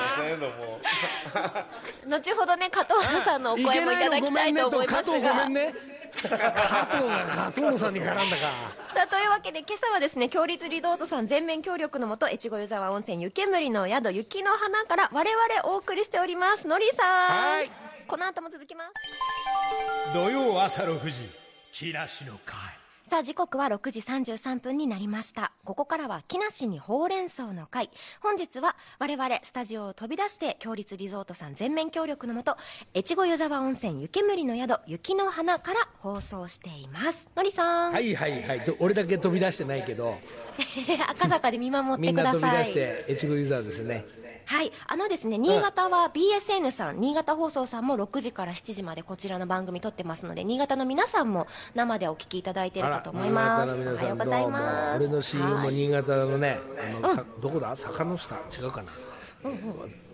[2.09, 5.13] 後ほどね加藤野さんのおい声もいただきたいと思いますが。
[5.13, 8.73] 藤ごめんね加藤が加藤野さんに絡んだか。
[8.93, 16.67] さあというわけで今朝はですね強立リゾートさん全面協力のもと越後湯沢温泉湯煙の宿雪の花から我々お送りしております。
[16.67, 17.07] のりさん。
[17.07, 17.71] はい。
[18.07, 20.13] この後も続きます。
[20.13, 21.29] 土曜朝6時
[21.71, 22.78] 木梨の会
[23.09, 25.51] さあ時刻は6時33分になりました。
[25.63, 27.89] ここからは木梨にほうれん草の会。
[28.21, 32.55] 本日は我々スタジオを飛び出して強立リゾートさん全面協力のもと
[32.95, 37.27] 越後湯沢温泉湯煙の宿雪の花から放送しています。
[37.35, 38.63] のりさん、はいはいはい。
[38.63, 40.15] と俺だけ飛び出してないけど。
[41.09, 42.41] 赤坂で見守っみんてください。
[42.41, 42.73] な飛び出し
[43.07, 44.05] て越後ユーザーですね
[44.49, 53.75] はい、あのですね、新潟は BSN さん、新潟放送さんも6時から7時までこちらの番組撮ってますので、新潟の皆さんも生でお聞きいただいているかと思います。
[53.75, 55.05] 新おはようございます。
[55.05, 55.73] 俺の親友もはい。
[55.75, 56.59] 新潟のね、
[57.03, 57.75] あのさどこだ？
[57.75, 58.37] 坂の下？
[58.59, 58.91] 違うかな、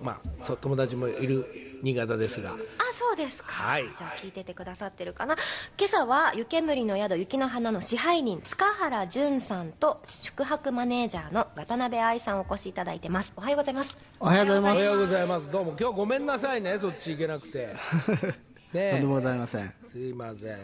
[0.04, 2.58] まあそう友達もいる新潟ですがあ、
[2.94, 3.52] そうですか。
[3.52, 5.36] はいじゃあ聞いててくださってるかな。
[5.78, 13.34] 今朝は湯煙の宿雪の花の支配人塚原淳さんと宿泊マネージャーの渡辺愛さんお越しいただいてます。
[13.36, 13.98] おはようございます。
[14.20, 14.80] おはようございます。
[14.80, 17.76] おはようございますどうも今日ごめんなさいねそっち行けなくて
[18.74, 19.74] ねとんでもございません。
[19.92, 20.58] すいません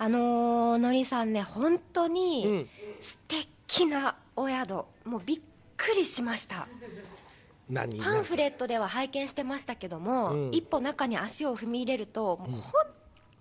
[0.00, 2.68] あのー、のりさんね、本当に
[3.00, 3.18] 素
[3.66, 5.40] 敵なお宿、もうびっ
[5.76, 6.68] くりしました。
[7.68, 12.72] 何パンフレットでは拝見してましたけども、一歩中に足を踏み入れると、もう本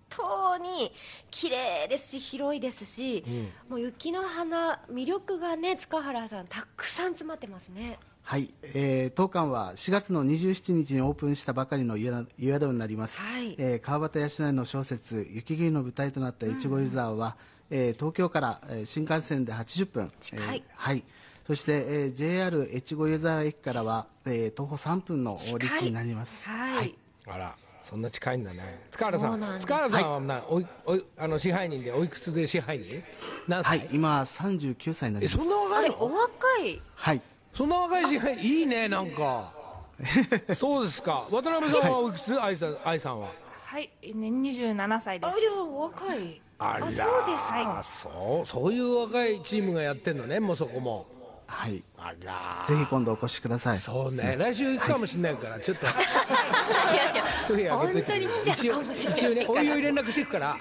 [0.10, 0.92] 当に
[1.32, 3.24] 綺麗ですし、広いですし、
[3.70, 7.98] もう雪の花、魅力がね、塚原さん、たくさん詰まってますね。
[8.24, 13.56] はい、えー当館は4月の27日にオープンしたばかりの湯宿になります、はい。
[13.58, 17.38] えー川端康成の小説「雪国」の舞台となった越後湯沢は、
[17.70, 20.12] えー東京から、えー新幹線で80分。
[20.20, 20.42] 近い。
[20.42, 21.06] えーはい
[21.48, 26.46] そして、えー JR 越後湯沢駅からは、えー徒歩3分の立地になります。
[26.46, 26.94] はい、
[27.26, 28.86] あらそんな近いんだね。
[28.92, 33.02] 塚原さんなん塚原さんはな、おいおいあの支配人でおいくつで支配人？
[33.48, 35.36] 何歳、はい今39歳になります。
[35.38, 36.82] えそんな若いおの若い。
[36.96, 37.22] はい。
[37.54, 39.54] そんな若い支配いいねなんか。
[40.54, 41.28] そうですか。
[41.32, 42.38] 渡辺さんはおいくつ？
[42.38, 43.32] 愛さん愛さんは？
[43.64, 45.34] はい、ね、27歳です。
[45.34, 46.42] ありゃ若い。
[46.60, 46.92] あら。
[46.92, 51.08] そうですか、あそうそういう若いチームがやってんのねもうそこも
[51.48, 51.84] はい。
[51.98, 53.78] あらぜひ今度お越しください。
[53.78, 54.36] そうね。
[54.38, 55.86] 来週行くかもしれないからちょっと。
[55.88, 55.90] い
[56.96, 58.28] やいや一部屋開けといて。
[58.28, 60.58] 本当に来ちゃうかもしれない一応ねおいおい連絡していくから。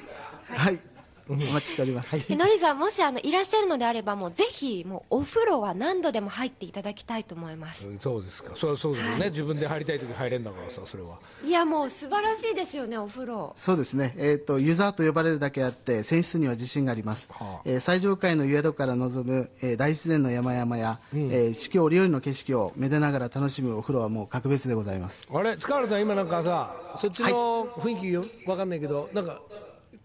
[0.49, 0.96] はい
[1.29, 8.53] お待ちしております、でのりさんもしあのいらっしゃるのであればもうぜひもうお風呂は何度でも入っていただきたいと思います、うんそうですか。
[8.55, 11.19] それはそうですよね、自分で入りたい時入れんだからさそれは。
[11.45, 13.53] いやもう素晴らしいですよねお風呂。
[13.57, 17.61] そうですね、えー、とユーザーと呼ばれるだけあって泉質には自信があります、はあ。
[17.65, 25.27] えー最上階の湯宿から望む、えー大自然の山々や、えー四季折々の景色をめでながら楽しむお風呂はもう格別でございます。
[25.33, 25.57] あれ？
[25.57, 29.41] 塚原さん今なんかさそっちの雰囲気よわかんないけどなんか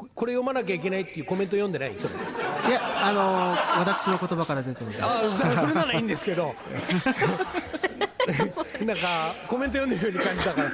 [0.02, 1.94] ここれ読まなきゃいけないっていうコメント読んでない？
[1.96, 2.16] それ。
[2.16, 2.18] い
[2.74, 5.28] やあのー私の言葉から出ております。
[5.46, 6.56] あそれならいいんですけど。
[8.84, 10.72] なんかコメント読んでるように感じたから。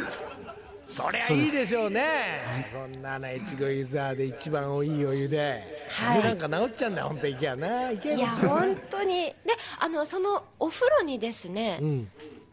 [0.89, 2.67] そりゃいいでしょうね。
[2.71, 6.21] そんなの越後ユーザーで一番おいいお湯で、はい。
[6.21, 9.25] でなんか治っちゃうんだよ本当行けやな行けいや本当に。
[9.25, 9.35] で
[9.79, 11.79] あのそのお風呂にですね、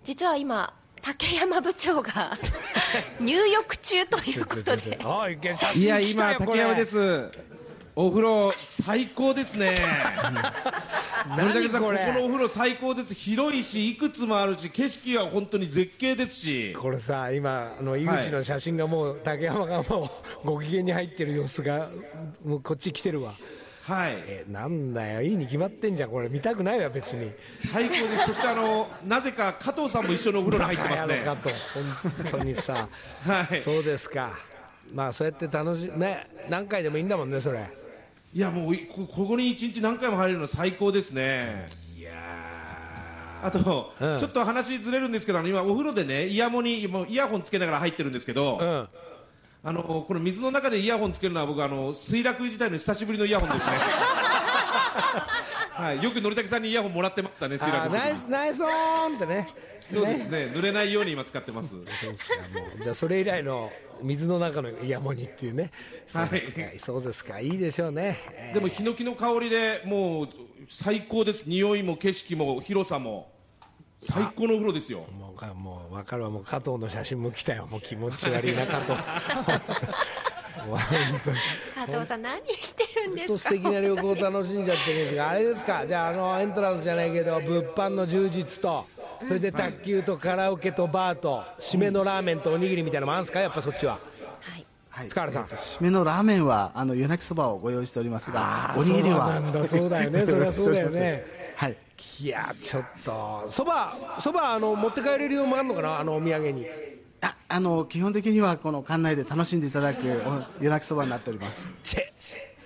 [0.02, 2.32] 実は今竹山部長が
[3.20, 4.98] 入浴中ということで。
[5.04, 5.28] あ
[5.74, 7.30] いや今竹山です。
[7.94, 9.76] お風呂最高ですね。
[11.28, 13.14] 森竹さんここのお風呂最高です。
[13.14, 16.72] 広いしいくつもあるし景色は本当に絶景ですし。
[16.72, 20.10] これさ今あの井口の写真がもう竹山がも
[20.42, 21.86] うご機嫌に入ってる様子が
[22.42, 23.34] もうこっち来てるわ
[23.86, 24.14] はい。
[24.26, 25.22] えなんだよ。
[25.22, 26.10] いいに決まってんじゃん。
[26.10, 27.30] これ見たくないわ別に。
[27.54, 28.26] 最高です。
[28.28, 31.22] そしてあのなぜか加藤さんも一緒のお風呂に入ってますね。
[31.26, 31.50] バカ野郎かと
[32.30, 32.88] 本当にさ。
[33.50, 33.60] はい。
[33.60, 34.32] そうですか。
[34.92, 37.62] まあそうやって楽しね何回でもいいんだもんねそれ。
[38.32, 41.68] いやもうこここに一日何回も入れるの最高ですね。
[41.94, 42.12] いや
[43.42, 44.18] あと、うん。
[44.18, 48.88] ちょっと話ずれるんですけど今お風呂でねイヤモニもうイヤホンつけながら入ってるんですけど、うん
[49.66, 53.72] あのこの水の中でイヤホンつけるのは僕あの水楽自体の久しぶりのイヤホンですね。
[55.72, 56.02] はい。
[56.02, 58.66] よくのりたけさんにイヤホンもらってましたね水楽の時あーナイスナイスオ
[59.08, 59.48] ンってね。
[59.90, 60.52] そうですね。
[60.54, 61.74] 濡れないように今使ってます。
[62.82, 63.72] じゃあそれ以来の
[64.02, 65.70] 水の中のイヤモニっていうね。
[66.08, 67.40] そうですか、そうですか。
[67.40, 68.18] いいでしょうね。
[68.32, 70.28] えーでもヒノキの香りでもう
[70.70, 71.48] 最高です。
[71.48, 73.33] 匂いも景色も広さも
[74.10, 75.06] 最高のお風呂ですよ。
[75.18, 76.30] もうかもう分かるわ。
[76.30, 77.66] もう加藤の写真も来たよ。
[77.70, 79.00] もう気持ち悪いな加藤。
[81.74, 83.38] 加藤さん何してるんですか？
[83.38, 85.86] 素敵な旅行を楽しんじゃってるんですがあれですか？
[85.86, 88.86] じゃああのエントランスじゃないけど物販の充実と
[89.26, 93.40] それで卓球とカラオケとバーと締めのラーメンとおにぎりみたいなのもあるんですか？
[93.40, 93.94] やっぱそっちは。
[93.94, 93.98] は
[94.58, 94.66] い。
[94.88, 95.42] はい塚原さん。
[95.42, 99.66] えーと締めのラーメンはあの夜泣きそばをご用意しておりますがおにぎりはそうなんだ。
[99.66, 100.24] そうだよね。
[100.26, 101.26] そりゃそうだよね。
[101.56, 101.76] はい
[102.20, 106.66] いやちょっとそばそばあの持って帰れるようもあるのかなあのお土産に。
[107.20, 111.72] ああの基本的にはこの館内で楽しんでいただくお夜泣きそばになっております。
[111.82, 112.02] チェ。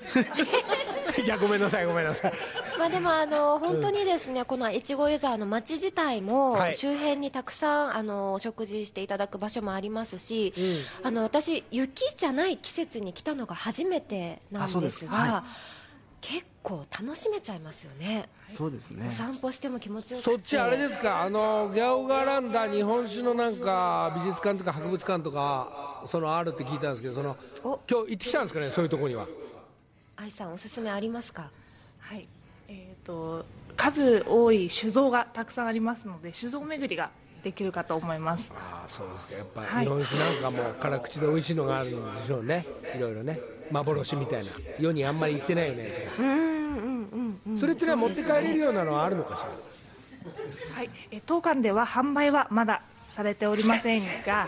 [1.23, 2.33] いやごめんなさいごめんなさい。
[2.79, 6.77] まあでもあの本当にですね、この越後湯沢の町自体もはい。
[6.77, 10.53] 周辺にたくさんあのお食事していただく場所もありますし、
[11.03, 15.01] あの私雪じゃない季節に来たのが初めてなんあそうです。
[15.01, 15.45] すは
[16.21, 18.29] 結構楽しめちゃいますよね。
[18.49, 20.31] そうですねお散歩しても気持ちよくて。
[20.31, 21.23] そっちあれですか？
[21.23, 28.71] あのギャオガランダ日本酒のなんか美術館とか博物館とかそのあるって聞いたんですけどそのお今日行ってきたんですかね？
[28.71, 29.27] そういうところには
[30.17, 31.51] 愛さんおすすめありますか？
[32.01, 32.27] はい。
[32.69, 33.45] えっ、と
[33.77, 37.11] 数多い酒造がたくさんありますので酒造巡りが
[37.43, 38.53] できるかと思います。
[38.55, 39.37] ああそうですか。
[39.37, 39.85] やっぱはい。
[39.85, 42.67] 日本酒なんかも辛口で美味しいのがあるんでしょうね。
[42.97, 43.41] いろいろね。
[43.71, 44.51] 幻みたいな。
[44.79, 46.25] 世にあんまり行ってないようなやつが。
[46.25, 47.59] うんうんうんうん。
[47.59, 49.49] それってのは持って帰れるようなのはあるのかしら？
[50.75, 50.91] はい。
[51.11, 54.47] え当館では販売はまだされておりませんが、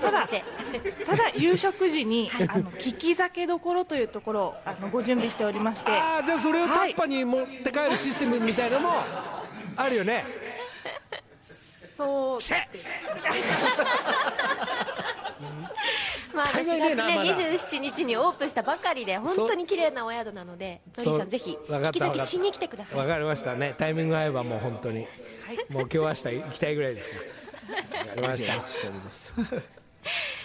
[0.00, 8.94] ただただ夕食時にあの利き酒どころというところをあのご準備しておりまして、ああじゃあそれをタッパに持って帰るシステムみたいなのも
[9.76, 10.24] あるよね
[12.00, 12.38] そう
[12.72, 12.88] です。
[16.32, 17.24] まあ、4大月ね概ねなまだ。
[17.24, 23.00] 27日にオープンしたばかりで本当に綺麗なお宿なのでのりさんぜひ引き続きしに来てください。
[23.00, 23.54] わかりました。
[23.54, 25.00] ねタイミング合えばもう本当に、
[25.68, 29.60] もう今日明日行きたいぐらいですかわかりました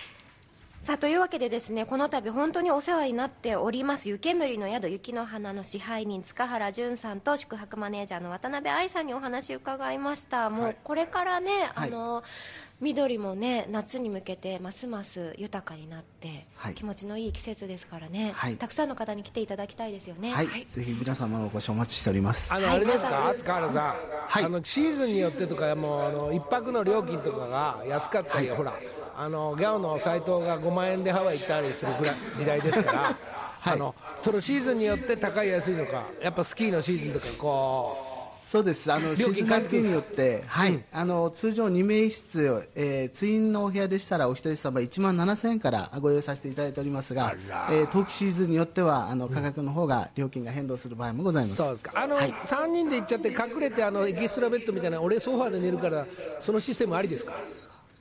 [0.86, 10.52] さあというわけでですねこの度本当にお世話になっております湯煙の宿雪の花の支配人塚原淳さんと宿泊マネージャーの渡辺愛さんにお話伺いました。
[10.52, 12.24] もうこれからね、あの
[12.82, 16.76] 緑もね夏に向けてますます豊かになって、はい。
[16.76, 18.56] 気持ちのいい季節ですからね、はい。
[18.58, 20.34] たくさんの方に来ていただきたいですよね。
[20.34, 22.54] はい、ぜひ皆様のお越しお待ちしております。
[22.54, 23.80] あの、はいあれですか、ん塚原さ
[24.42, 28.76] ん、あのシーズンによってとか、もうあの一泊の料金とかが安かったり、ほら、
[29.18, 33.16] あのギャオの斎藤が5万円でハワイ行ったりするぐらい時代ですから、
[33.64, 37.90] あのそのシーズンによって高い、安いのか、やっぱスキーのシーズンとか、こ
[38.56, 38.92] そうです。
[38.94, 40.84] あのシーズン関係によって、はい。
[40.92, 47.36] あの通常2名室、えー、ツインのお部屋でしたらお一人様1万7000円からご用意させていただいておりますが、
[47.72, 52.32] えー、冬季シーズンによってはあの価格の方が料金が変動する場合もございます、そうですか、あの、はい。
[52.32, 56.06] 3人で行っちゃって、隠れてあのエキストラベッドみたいな、俺、ソファーで寝るから、
[56.40, 57.34] そのシステムありですか、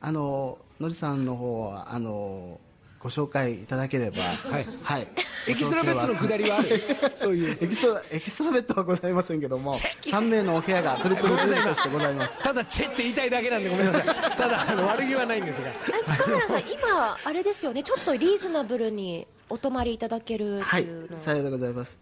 [0.00, 2.60] あののりさんの方はあの
[3.04, 4.66] ご紹介いただければ、はい。
[4.82, 5.06] はい、
[5.46, 6.68] エキストラベッドの下りはある、
[7.16, 7.58] そういう。
[7.60, 12.42] エキストラエキストラベッドはございませんけども3名のお部屋がトリプルベッドとしてございます。
[12.42, 14.04] ただチェって言いたいだけなんでごめんなさい。
[14.36, 15.68] ただあの悪気はないんですが。
[16.08, 17.82] あ塚原さん今あれですよね。
[17.82, 20.88] ちょっとリーズナブルにお泊まりいただけるはい。
[21.16, 21.98] さようでございます。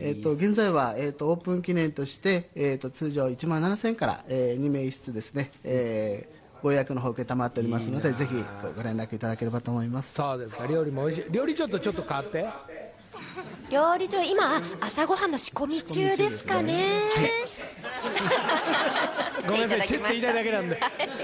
[0.00, 6.35] えっと現在は、えっとオープン記念として、えっと通常1万7000円から、えー、2名室ですね、えー
[6.66, 10.14] ご予約の方承っておりますのでぜひごご連絡いただければと思います。
[10.14, 10.66] そうですか。
[10.66, 11.30] 料理も美味しい。
[11.30, 12.44] 料理ちょっとちょっと変わって。
[13.70, 17.02] 料理長今朝ごはんの仕込み中ですかね。
[19.46, 19.82] ごめんなさい。
[19.82, 20.30] チチェェって言いた。
[20.32, 20.80] いだけなんで。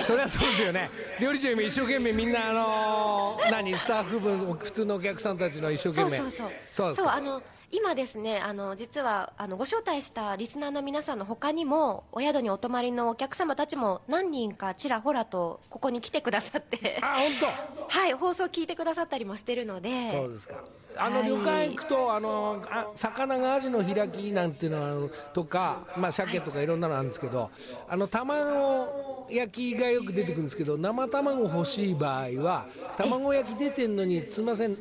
[0.07, 0.89] それはそうですよね。
[1.21, 6.19] 料理長今一生懸命みんなあのー何スタッフ分普通のお客さんたちの一生懸命。
[6.19, 6.51] そうそうそう。
[6.73, 7.43] そうですかあの
[7.75, 16.99] 今ですねあの実はあのご招待したリスナーの皆さんの他にもお宿にお泊まりのお客様たちも何人かちらほらとここに来てくださって。
[17.01, 20.11] あ本 はい放送聞いてくださったりもしてるので。
[20.13, 20.55] 当そうですか。
[20.97, 21.29] あのはい。
[21.29, 27.51] 旅館行くとあのあ魚がアジの開きなんていうのとかまあ鮭とかいろんなのあるんですけど
[27.89, 32.67] あの卵焼きがよく出てくるんですけど生卵欲しい場合は
[32.99, 34.77] 卵焼き出てんのにすみません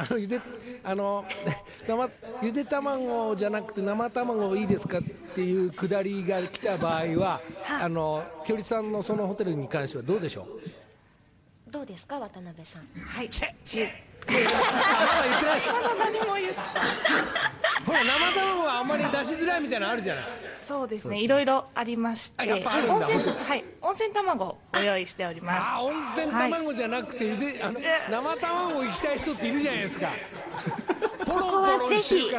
[0.00, 0.40] あのゆで
[0.84, 1.24] あの
[1.86, 2.10] 生
[2.42, 5.02] ゆで卵じゃなくて生卵いいですかっ
[5.34, 7.40] ていうくだりが来た場合は
[7.80, 10.42] あのきょりさんのそのホテルに関してはどうでしょ
[11.68, 11.70] う？
[11.70, 12.82] どうですか渡辺さん。
[12.98, 13.28] はい。
[14.28, 14.44] まだ
[15.24, 15.72] 言ってないです。
[15.72, 16.58] まだ何も言って
[17.86, 20.24] ほら生卵はあんまり出しづらいみたいなのあるじゃない。
[20.56, 21.20] そうですね。
[21.20, 22.52] いろいろありまして。
[22.52, 23.64] 温泉はい。
[23.80, 25.60] 温泉卵をご用意しております。
[25.60, 30.08] あ温泉卵じゃなくて、ゆであの生卵行きたい人っているじゃないですか。
[31.28, 32.38] ここはぜひこ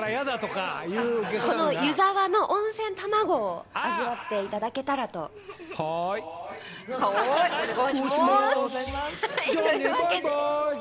[1.54, 5.20] の湯沢の温泉卵を味わっていただけたらと。
[5.22, 6.39] はーい
[6.90, 7.74] はい。
[7.74, 10.74] お願いしますじゃあねバイバ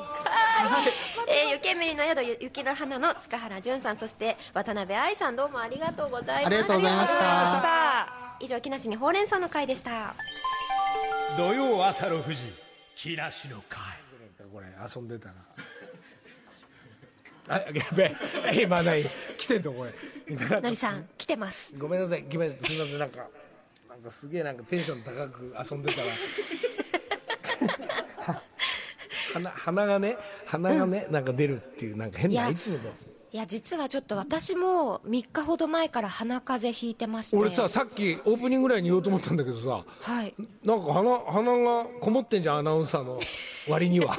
[1.27, 10.15] えー、湯煙の宿ゆ雪の花の塚原淳さんそして渡辺愛さんどうもありがとうございましたありがとうございました以上木梨にほうれん草の会でした
[11.37, 13.79] 土曜朝6時木梨の会。
[13.81, 15.35] イこれ遊んでたな
[17.47, 18.13] あやべ
[18.51, 18.61] え。
[18.61, 19.03] 今何
[19.37, 19.91] 来てんのこれ。
[20.61, 21.73] のりさん来てます。
[21.77, 22.23] ごめんなさい。
[22.25, 22.99] 来ましたすみません。
[22.99, 23.27] なんか
[23.99, 26.07] なんかすげえなんかテンション高く遊んでたら。
[28.33, 28.41] は
[29.33, 32.81] 鼻鼻がね鼻がね、なんか出るっていうなんか変ないつもの。
[33.31, 37.37] いや実はちょっと私も3日ほど前から鼻風邪ひいてまして。
[37.37, 40.33] 俺ささっきオープニングぐらいに言おうと思ったんだけどさはい。
[40.63, 43.17] なんか鼻鼻がこもってんじゃんアナウンサーの
[43.69, 44.15] 割には。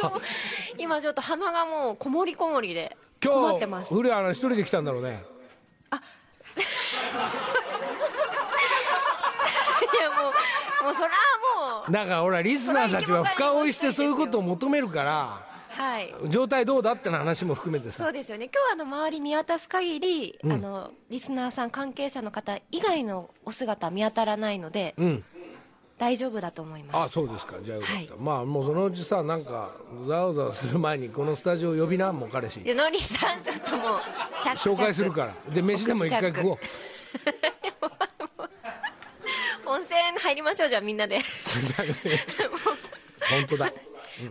[0.76, 3.94] 今ちょっと鼻がもうこもりこもりで困今日ってます。
[3.94, 5.22] 古谷アナ一人で来たんだろうね
[9.80, 10.10] いや
[10.82, 11.14] もうそれは
[11.82, 11.92] もう。
[11.92, 16.14] だからほらリスナーたちは深追いしてそういうことを求めるからはい。
[16.28, 18.04] 状態どうだっての話も含めてさ。
[18.04, 18.50] そうですよね。
[18.52, 25.24] 今日あの周り見渡す限り、あのリスナーさん関係者の方以外のお姿見当たらないので、うん。
[25.96, 26.96] 大丈夫だと思います。
[26.96, 27.56] あそうですか。
[27.62, 28.10] じゃあよかった、はい。
[28.18, 29.70] まあもうそのうちさなんか
[30.08, 32.60] ざわざわする前にこのスタジオ呼びなもう彼氏。
[32.60, 34.00] でのりさんちょっともう
[34.56, 36.58] 紹介するからで飯でも一回食おう
[39.70, 41.20] 温泉入りましょうじゃあみんなで。
[43.20, 43.72] 本当だ。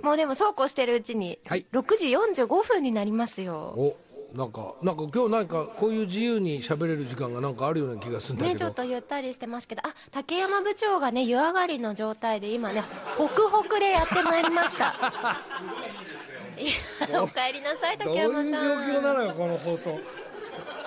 [0.03, 1.65] もうでもそうこうしてるうちに、はい。
[1.71, 3.73] 6時45分になりますよ。
[3.75, 3.97] お
[4.35, 9.81] なんかなんか今日なんかこういう自由に喋れる時間がなんかあるような気がするんだけど、ねちょっとゆったりしてますけど。
[9.83, 12.83] あ竹山部長がね湯上がりの状態で今ね
[13.17, 14.95] ホクホクでやってまいりました。
[16.59, 19.89] いやお帰りなさいどういう状竹山さん況なのよこの放送。
[19.89, 19.99] もう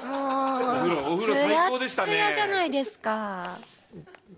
[0.03, 2.13] 風呂お風呂最高でしたね。
[2.13, 3.59] ツヤじゃないですか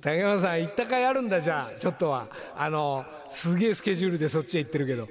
[0.01, 1.79] 竹山さん行ったかいあるんだじゃあ。
[1.79, 2.29] ちょっとは。
[2.57, 5.09] あのすげえスケジュールでそっちへ行ってるけど。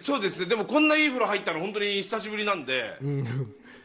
[0.00, 0.46] そうですね。
[0.46, 2.96] でもこんないい風呂入ったの本当に久しぶりなんで、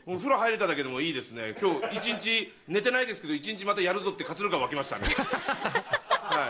[0.05, 1.55] もう風呂入れただけでもいいですね。
[1.59, 5.05] 今日一日寝てないですけど一日またやるぞって活力が湧きましたね。
[5.17, 6.49] は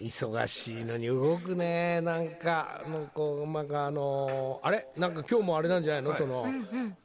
[0.00, 0.04] い。
[0.06, 2.00] 忙しいのに動くね。
[2.00, 4.86] なんかもうこうなんかあのーあれ？
[4.96, 6.46] なんか今日もあれなんじゃないの、その、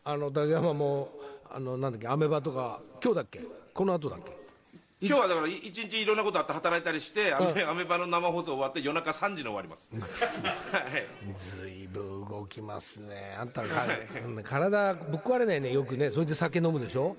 [0.03, 1.11] あの竹山も
[1.49, 2.07] あのなんだっけ？
[2.07, 2.80] アメバとか。
[3.03, 3.41] 今日だっけ？
[3.80, 5.07] この後だっけ？
[5.07, 9.89] 今日はだから一日いろんなことあって働いたりしてアメアメバの生放送終わって夜中3時に終わります。
[9.93, 10.03] はい。
[11.38, 13.38] ずいぶん動きますね。
[13.39, 13.61] あんた
[14.43, 15.71] 体ぶっ壊れないね。
[15.71, 16.11] よくね。
[16.11, 17.15] それで酒飲むでしょ？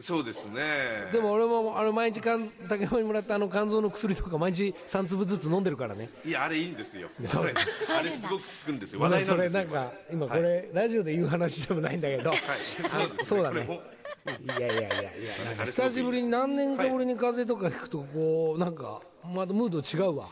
[0.00, 1.10] そうですね。
[1.12, 6.08] でも俺もあの毎日かん竹山にもらったあの肝臓の薬とか毎日3粒ずつ飲んでるからね。
[6.24, 7.10] いやあれいいんですよ。
[7.26, 7.52] それ
[7.94, 9.00] あれすごく効くんですよ。
[9.00, 9.62] 話題なんですよ。
[9.64, 12.38] それなんか今これ、ラジオで言う話でもないんだけど、はい。
[12.38, 13.24] あそうですね。
[13.24, 15.44] そうだねいやいやいやいや。
[15.46, 20.28] なんか久しぶりに何年かぶりに風邪とかひくとこうなんかまだムード違うわ。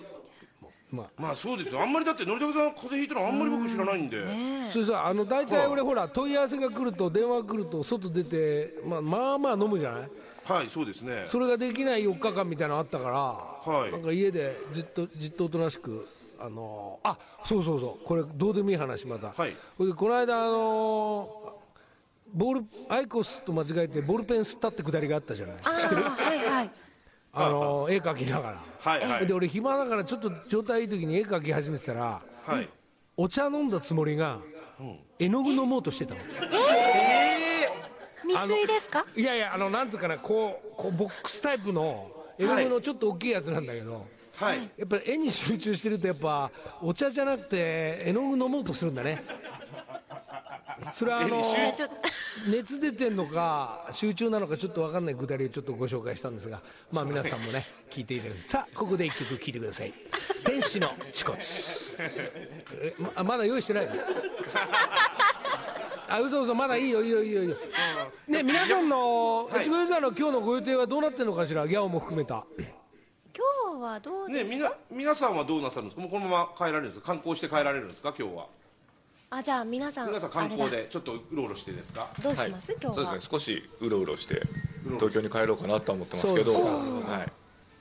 [0.90, 1.06] まあ。
[1.16, 1.34] まあ。
[1.34, 1.80] そうですよ。
[1.80, 4.24] あんまりだってのりたけさん風邪ひいたのあんまり僕知らないんで、
[4.70, 10.08] それさあの大体俺ほら問い合わせが来ると電話来ると外出て、まあ、まあまあ飲むじゃない？
[10.44, 11.24] はいそうですね。
[11.26, 13.92] それができない4日間みたいなのあったから、はい。
[13.92, 16.08] なんか家でじっとじっとおとなしく
[16.40, 18.06] あのあそうそうそう。
[18.06, 19.54] これどうでもいい話また、はい。
[19.76, 21.54] これでこの間あの
[22.32, 25.56] ボールアイコスと間違えてボールペン吸ったってくだりがあったじゃない。
[25.64, 26.70] ああはいはい。
[27.32, 29.26] あの絵描きながら、はいはい。
[29.26, 32.68] で俺暇だからちょっと状態いい時に絵描き始めてたらはい。
[33.16, 34.38] お茶飲んだつもりが、
[35.18, 36.20] 絵の具飲もうとしてたの。
[38.22, 39.06] 未遂ですか？
[39.16, 44.06] いやいやあのなんていうかなこうこうボックスタイプの絵の具のちょっと大きいやつなんだけど、
[44.36, 44.70] はい。
[44.76, 46.50] やっぱり絵に集中してるとやっぱ
[46.82, 49.24] お茶じゃなくて絵の具飲もうとするんだね
[50.92, 51.42] それはあの
[52.48, 54.30] 熱出てんのか集中。
[54.30, 54.82] なのかちょっと。
[54.82, 56.62] 分かんないくだりをちょっとご紹介したんですが
[56.92, 58.48] まあ皆さんもね聞いていただいて。
[58.48, 59.92] さあここで一曲聴いてください
[60.46, 61.38] 「天使の恥骨」
[62.82, 63.92] えままだ用意してないの？
[66.10, 67.56] あ嘘嘘まだいいよいいよいいよいいよ。
[68.28, 71.66] ね皆さんの越後ユーザーの今日のご予定はどうなってるのかしら？
[71.68, 72.44] ギャオも含めた。
[72.56, 76.02] 今日はどうですか、ねみな皆さんはどうなさるんですか？
[76.02, 77.06] もうこのまま帰られるんですか？
[77.08, 78.14] 観光して帰られるんですか？
[78.18, 78.46] 今日は
[79.30, 82.10] あじゃあ皆さん皆さん観光でちょっとうろうろしてですか？
[82.16, 82.94] だどうします、今日は。
[82.94, 83.28] そうですね。
[83.30, 84.42] 少しうろうろして
[84.94, 86.52] 東京に帰ろうかなとは思ってますけど。
[86.52, 86.64] そう
[87.04, 87.32] はい。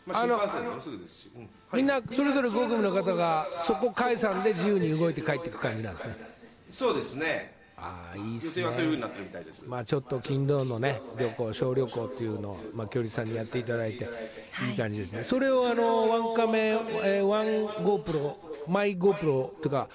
[0.06, 1.50] まあ、新幹線でもすぐですし、うん。
[1.74, 6.16] みんなそれぞれ5組の方がそこ解散で自由に動いて帰っていく感じなんですね。
[6.70, 7.56] そうですね。
[7.80, 14.06] ああいいっす予定はそういうふうにねなってるみたいです、まあちょっと金土のね旅行小旅行っていうのをまあ距離さんにやっていただいて
[14.68, 14.74] い。
[14.74, 16.70] い感じですね、それをあのワンカメ、
[17.04, 18.34] えーワン GoPro
[18.68, 19.88] マイ GoPro というか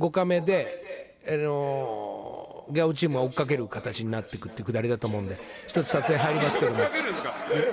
[0.00, 6.78] 5カメであのギャオチームが追っかける形になっていくっていうくだりだと思うんで一つ撮影入りますけども。
[6.80, 6.86] よ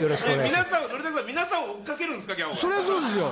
[0.10, 0.76] ろしくお願いします。
[0.76, 2.36] え皆さん皆さんを追っかけるんですか？
[2.36, 2.56] ギャオは。
[2.56, 3.32] それはそうですよ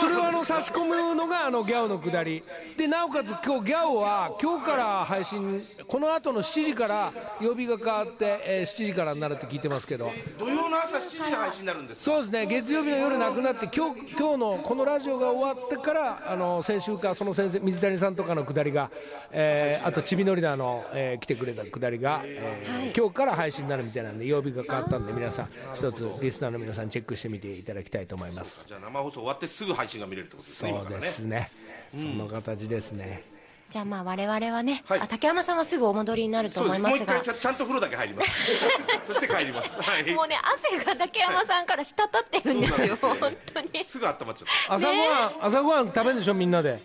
[0.00, 2.42] それはあの差し込むのがあのギャオのくだり。
[2.76, 10.10] でなおかつ今日ギャオは今日から配信この後の7時から曜日が変わって、えー7時からになるって聞いてますけど。
[10.38, 12.04] 土曜の朝7時に配信になるんですか？
[12.04, 12.46] そうですね。
[12.46, 18.90] 月曜日の夜なくなって今日今日のこのラジオが終わってからあの先週かその先生水谷さんとかのくだりが、
[19.30, 28.64] えーあとちびのりだの、えー来てくれたくだりが、えー今日から配信になるみたいなんで曜日が変わったんで皆さん一つリスナーの皆さんチェックしてみていただきたいと思います。
[28.66, 31.50] じゃあ生放送終わってすぐ配信が見れるってことですねそうですね。
[31.92, 33.22] その形ですね、
[33.68, 35.00] じゃあまあ我々はね、はい。
[35.00, 38.56] あ竹山さんはすぐお戻りになるとそうですもう一思いますが回ちゃちゃんと風呂だけ入ります。
[39.06, 39.78] そして帰ります。
[39.82, 40.14] はい。
[40.14, 40.38] もうね
[40.70, 43.84] 汗が竹山さんから滴ってるんですよ、そうなん本当に。
[43.84, 44.36] すぐ温まっちゃっ
[44.68, 44.74] た。
[44.74, 46.80] 朝ごはん、朝ごはん食べるんでしょみんなで。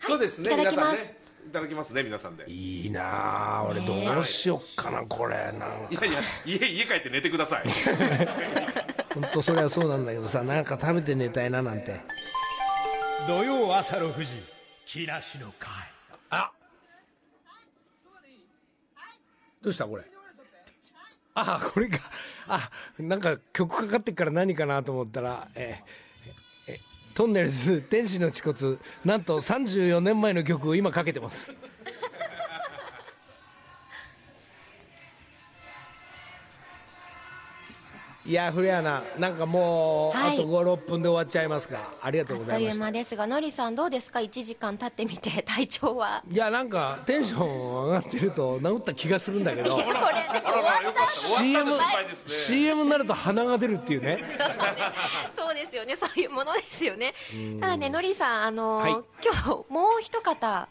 [0.00, 0.48] そうですね。
[0.48, 0.96] いただきます。
[0.96, 2.44] 皆さんねいただきますね皆さんで。
[2.50, 5.66] いいいなあ俺どうしよっかなこれなんか。
[5.90, 7.64] やいや家家帰って寝てください。
[9.14, 12.00] 本当それはそうなんだけどさなんか食べて寝たいななんて。
[13.26, 14.42] 土曜朝6時
[14.86, 15.68] 木梨の会。
[16.30, 16.50] あ。
[19.62, 20.04] どうしたこれ？
[21.34, 21.98] あこれか。
[22.48, 26.09] あなんか曲かかってっから何かなと思ったらえーえ
[27.14, 31.54] トンネルズ天使の恥骨なんと34年前の曲を今かけてます。
[38.30, 40.38] いや古谷ななんかもう、はい。
[40.38, 46.22] あと56分で終わっちゃいますがありがとうごあっというざいました間ですがのりさんどうですか？1時間経ってみて 体調は？
[46.30, 49.72] いやなんかテンション上がってると治った気がするんだけど。
[49.72, 51.72] これで終わった CM,
[52.28, 54.22] CM になると鼻が出るっていうね。
[55.36, 55.96] そうですよね。
[55.96, 57.12] そういうものですよね。
[57.60, 58.92] ただねのりさんあのーはい。
[59.24, 60.68] 今日もう一方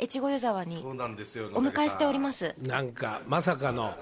[0.00, 2.54] 越後湯沢にそうなんですよお迎えしておりますす。
[2.62, 3.94] なんかまさかの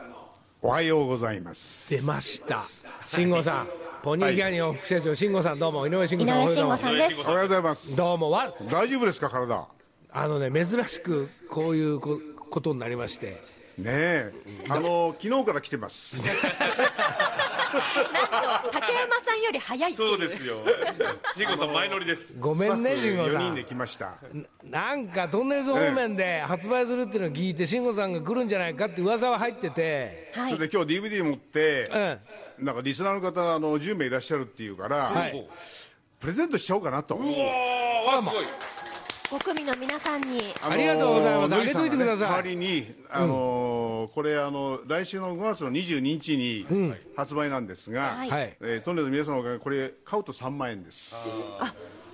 [0.63, 1.97] おはようございます。
[1.97, 2.61] 出ました。
[3.07, 3.69] 慎吾さん。
[4.03, 5.87] ポニーキャニオン副社長慎吾さんどうも。
[5.87, 7.21] 井上慎吾さん井上慎吾さんです。
[7.23, 7.97] おはようございます。
[7.97, 8.31] どうも。
[8.31, 9.69] わ大丈夫ですか体？
[10.13, 13.43] あのね珍しくこういうこことになりまして。
[13.79, 14.33] ねえ。
[14.69, 16.29] あの昨日から来てます
[17.71, 20.09] と竹山さんより早いっていう。
[20.11, 20.57] そうですよ。
[21.35, 22.35] 慎吾さん前乗りです。
[22.39, 24.15] ごめんね慎吾4さん人で来ました。
[24.65, 30.33] なんかトンネルズ方面で発売するっていうのを聞いて慎吾さんが来るんじゃないかって噂は入ってて。
[30.35, 30.53] はい。
[30.53, 32.19] それで今日 DVD 持って
[32.59, 32.65] うん。
[32.67, 35.49] なんかリスナーの方あの10名いらっしゃるっていうから、はい。
[36.19, 37.15] プレゼントしちゃおうかなと。
[37.17, 38.45] ああすごい
[39.31, 40.41] 5組の皆さんに。
[40.69, 41.55] ありがとうございます。
[41.55, 42.29] あげといてください。
[42.29, 46.67] 代わりに、あのーこれあの来週の5月の22日に
[47.17, 48.31] 発売なんですが、はい。
[48.31, 48.57] はい。
[48.61, 51.49] えートンネルの皆さんのおかげでこれ買うと3万円です。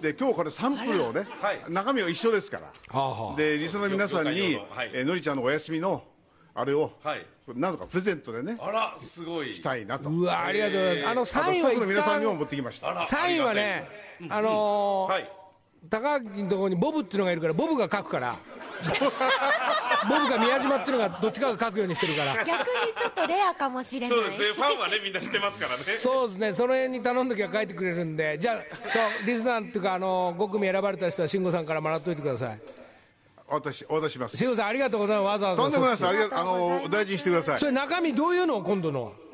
[0.02, 1.62] で今日これサンプルをね、はい。
[1.70, 3.36] 中身は一緒ですから、はあはあ。
[3.36, 4.58] でリスナーの皆さんに、
[4.92, 6.04] えーのりちゃんのお休みの
[6.54, 7.26] あれを、はい。
[7.54, 9.54] なんとかプレゼントでねあらすごい。
[9.54, 10.10] したいなと。
[10.10, 11.06] うわありがとうございます。
[11.08, 13.06] あのあとサインは一スタッフの皆さんにも旦持ってきました。
[13.06, 13.88] サインはね
[14.28, 15.35] あのーはい
[15.88, 18.36] 高木のところにボブっていうのがいるからボブが書くから。
[20.08, 22.44] ボブが宮島っていうのがどっちかが書くようにしてるから。
[22.44, 24.18] 逆にちょっとレアかもしれない。
[24.18, 25.82] そうですねファンはねみんな知ってますからね。
[25.82, 28.38] そうですねその辺に頼んどきゃ書いてくれるんで。
[28.38, 32.60] じゃあそうリスナーっていうかあの5組選ばれた人は慎吾さんからもらっといてください。
[33.48, 34.36] 私お渡しします。
[34.36, 35.26] 慎吾さんありがとうございます。
[35.26, 36.02] わざわざとんでもないです。
[36.02, 37.60] そありがあの大事にしてください。
[37.60, 39.25] それ中身どういうの今度のは？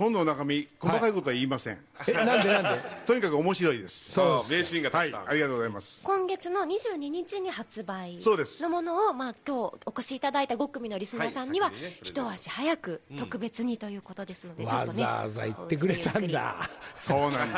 [0.00, 1.78] 今度の中身細かいことは言いません、
[2.08, 2.70] えなんでなんで？
[3.04, 4.12] とにかく面白いです。
[4.12, 5.28] そう名シーンがたはいくさん。
[5.28, 6.02] ありがとうございます。
[6.04, 8.62] 今月の22日に発売そうです。
[8.62, 11.74] のものを、まあ、今日お越しいただいた5組のリスナーさんには、はい。
[11.74, 16.70] 先にね一足早く特別にということですので、ちょっわとねざわざ言ってくれたんだ。
[16.96, 17.52] そうなん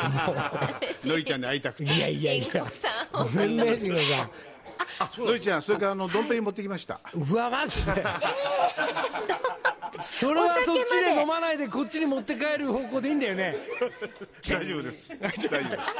[0.81, 1.07] です。
[1.07, 1.83] のりちゃんに会いたくて。
[1.85, 2.65] いやいやいや。
[3.13, 5.25] ごめんね慎吾さん。
[5.25, 6.99] のりちゃんそれからあのドンペリ持ってきました。
[7.13, 8.03] うわマジで
[10.01, 13.55] それはそっちで飲まないでこっちに持って帰る方向でいいんだよね。
[14.47, 15.17] 大丈夫です。
[15.19, 15.91] 大丈夫です。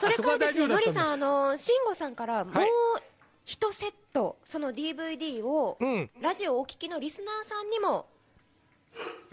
[0.00, 2.68] それからですねのりさんあの慎吾さんからもうはい
[3.44, 6.10] 一セットその DVD を、うん。
[6.20, 8.06] ラジオをお聞きのリスナーさんにも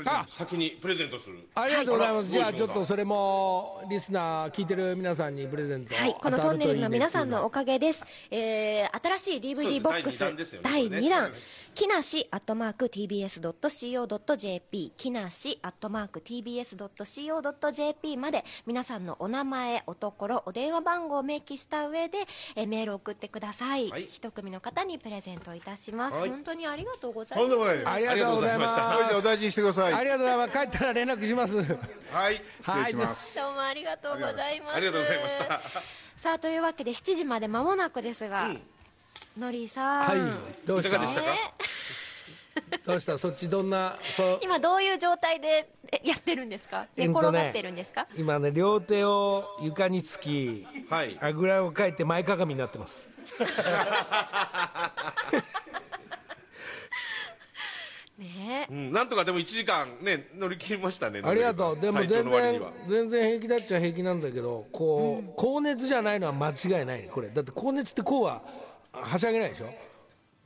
[0.05, 1.37] あ先にプレゼントする。
[1.55, 2.31] ありがとうございます、はい。
[2.31, 8.03] じゃあちょっとそれもリスナー聞いてる皆さんにプレゼントはい、このトンネルズの皆さんのおかげです。
[8.31, 9.81] えー、新しい DVD す。
[9.81, 11.07] ボックス第二弾ですよね第これね。
[11.07, 11.31] 2弾、
[11.75, 22.17] 木梨アットマーク TBS.CO.JP、木梨アットマーク TBS.CO.JP まで皆さんのお名前、おところ、お電話番号を明記した上で、
[22.55, 23.89] えーメールを送ってください。
[23.89, 24.07] はい。
[24.09, 26.21] 一組の方にプレゼントいたします。
[26.21, 26.29] はい。
[26.29, 27.47] 本当にありがとうございとます。
[27.47, 27.89] んでもないです。
[27.89, 28.75] ありがとうございます。
[28.77, 29.93] あのりちゃんお大事にしてください。
[29.93, 30.57] ありがとうございます。
[30.59, 31.57] 帰ったら連絡します。
[31.57, 31.63] は
[32.31, 32.35] い。
[32.61, 33.35] 失礼します。
[33.35, 34.75] どうもありがとうございます。
[34.77, 35.61] ありがとうございました。
[36.15, 38.49] さあ、というわけで7時まで間もなくですが、
[39.37, 40.09] のりさん。
[40.09, 40.19] はい。
[40.65, 40.97] どうした？
[40.99, 41.27] でしたか？
[41.27, 41.37] ね
[42.85, 43.17] どうした？
[43.17, 43.97] そっちどんな？
[44.41, 46.87] 今どういう状態でえやってるんですか？
[46.95, 51.17] 寝うんとね転がってるんですか、今ね両手を床につきはい。
[51.21, 53.09] あぐらをかいて前かがみになってます
[58.21, 58.67] ね。
[58.69, 61.79] えうんなんとかでも1時間ね乗り切りましたねありがとう。
[61.79, 67.29] でも全然全然平気だっちゃ平気なんだけどこう、高熱じゃないのは間違いないこれ。
[67.29, 68.41] だって高熱ってこうは
[68.91, 69.90] はしゃげないでしょ？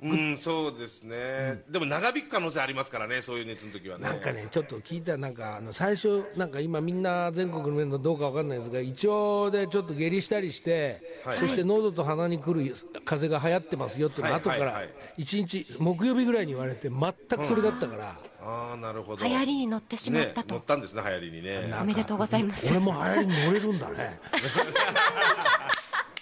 [0.04, 1.64] うんそうですね。
[1.70, 4.04] でも長引く可能性ありますからねそういう熱の時はね。
[4.04, 11.38] なんかねちょっと聞いたらなんかあの最初なんか今みんな全国の面のどうかわかんないですが胃腸でちょっと下痢したりして、はい。
[11.38, 12.76] そして喉と鼻に来る
[13.06, 14.74] 風邪が流行ってますよっていうのはい後からはい。
[14.74, 14.90] はい。
[15.20, 19.24] 1日木曜日ぐらいに言われて全くそれだったから、ああなるほど。
[19.24, 21.74] 流行りに乗ってしまったと、ね乗ったんですね流行りにね。
[21.82, 22.70] おめでとうございます。
[22.70, 24.20] 俺も流行りに乗れるんだね。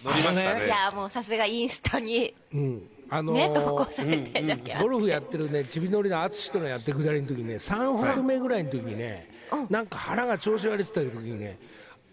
[0.06, 0.66] 乗りましたね。
[0.68, 2.36] いやもうさすがインスタに。
[2.54, 9.30] うんあのーね投稿されてるだけあるゴルフやってるねちびのりの淳とのやってくだりの時にね3ホール目ぐらいの時にね、
[9.70, 11.60] なんか腹が調子悪いって言った時にね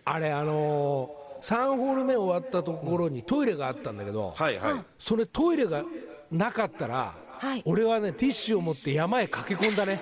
[0.04, 4.84] あれあのー、3ホール目終わったところにトイレがあったんだけど、はいはい。
[4.98, 5.84] それトイレが
[6.30, 7.62] なかったら、はい。
[7.64, 9.98] 俺はねティッシュを持って山へ駆け込んだね。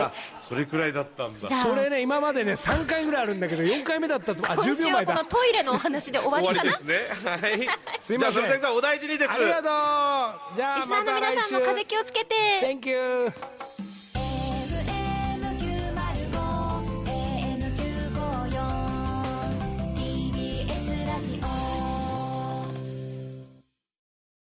[0.00, 0.10] あ
[0.48, 1.48] それくらいだったんだ。
[1.48, 5.12] それね今までね3回ぐらいあるんだけど4回目だったとあ10今週は秒前だ。
[5.12, 6.72] このトイレのお話で終わりかな。
[6.72, 7.30] 終わりですね。
[7.30, 7.68] はい。
[8.00, 8.34] すいません。
[8.34, 9.34] じゃあそれさんお大事にです。
[9.34, 9.62] ありがとう。
[9.62, 12.34] じゃあリスナーの皆さんも風邪気をつけて。
[12.62, 13.32] Thank you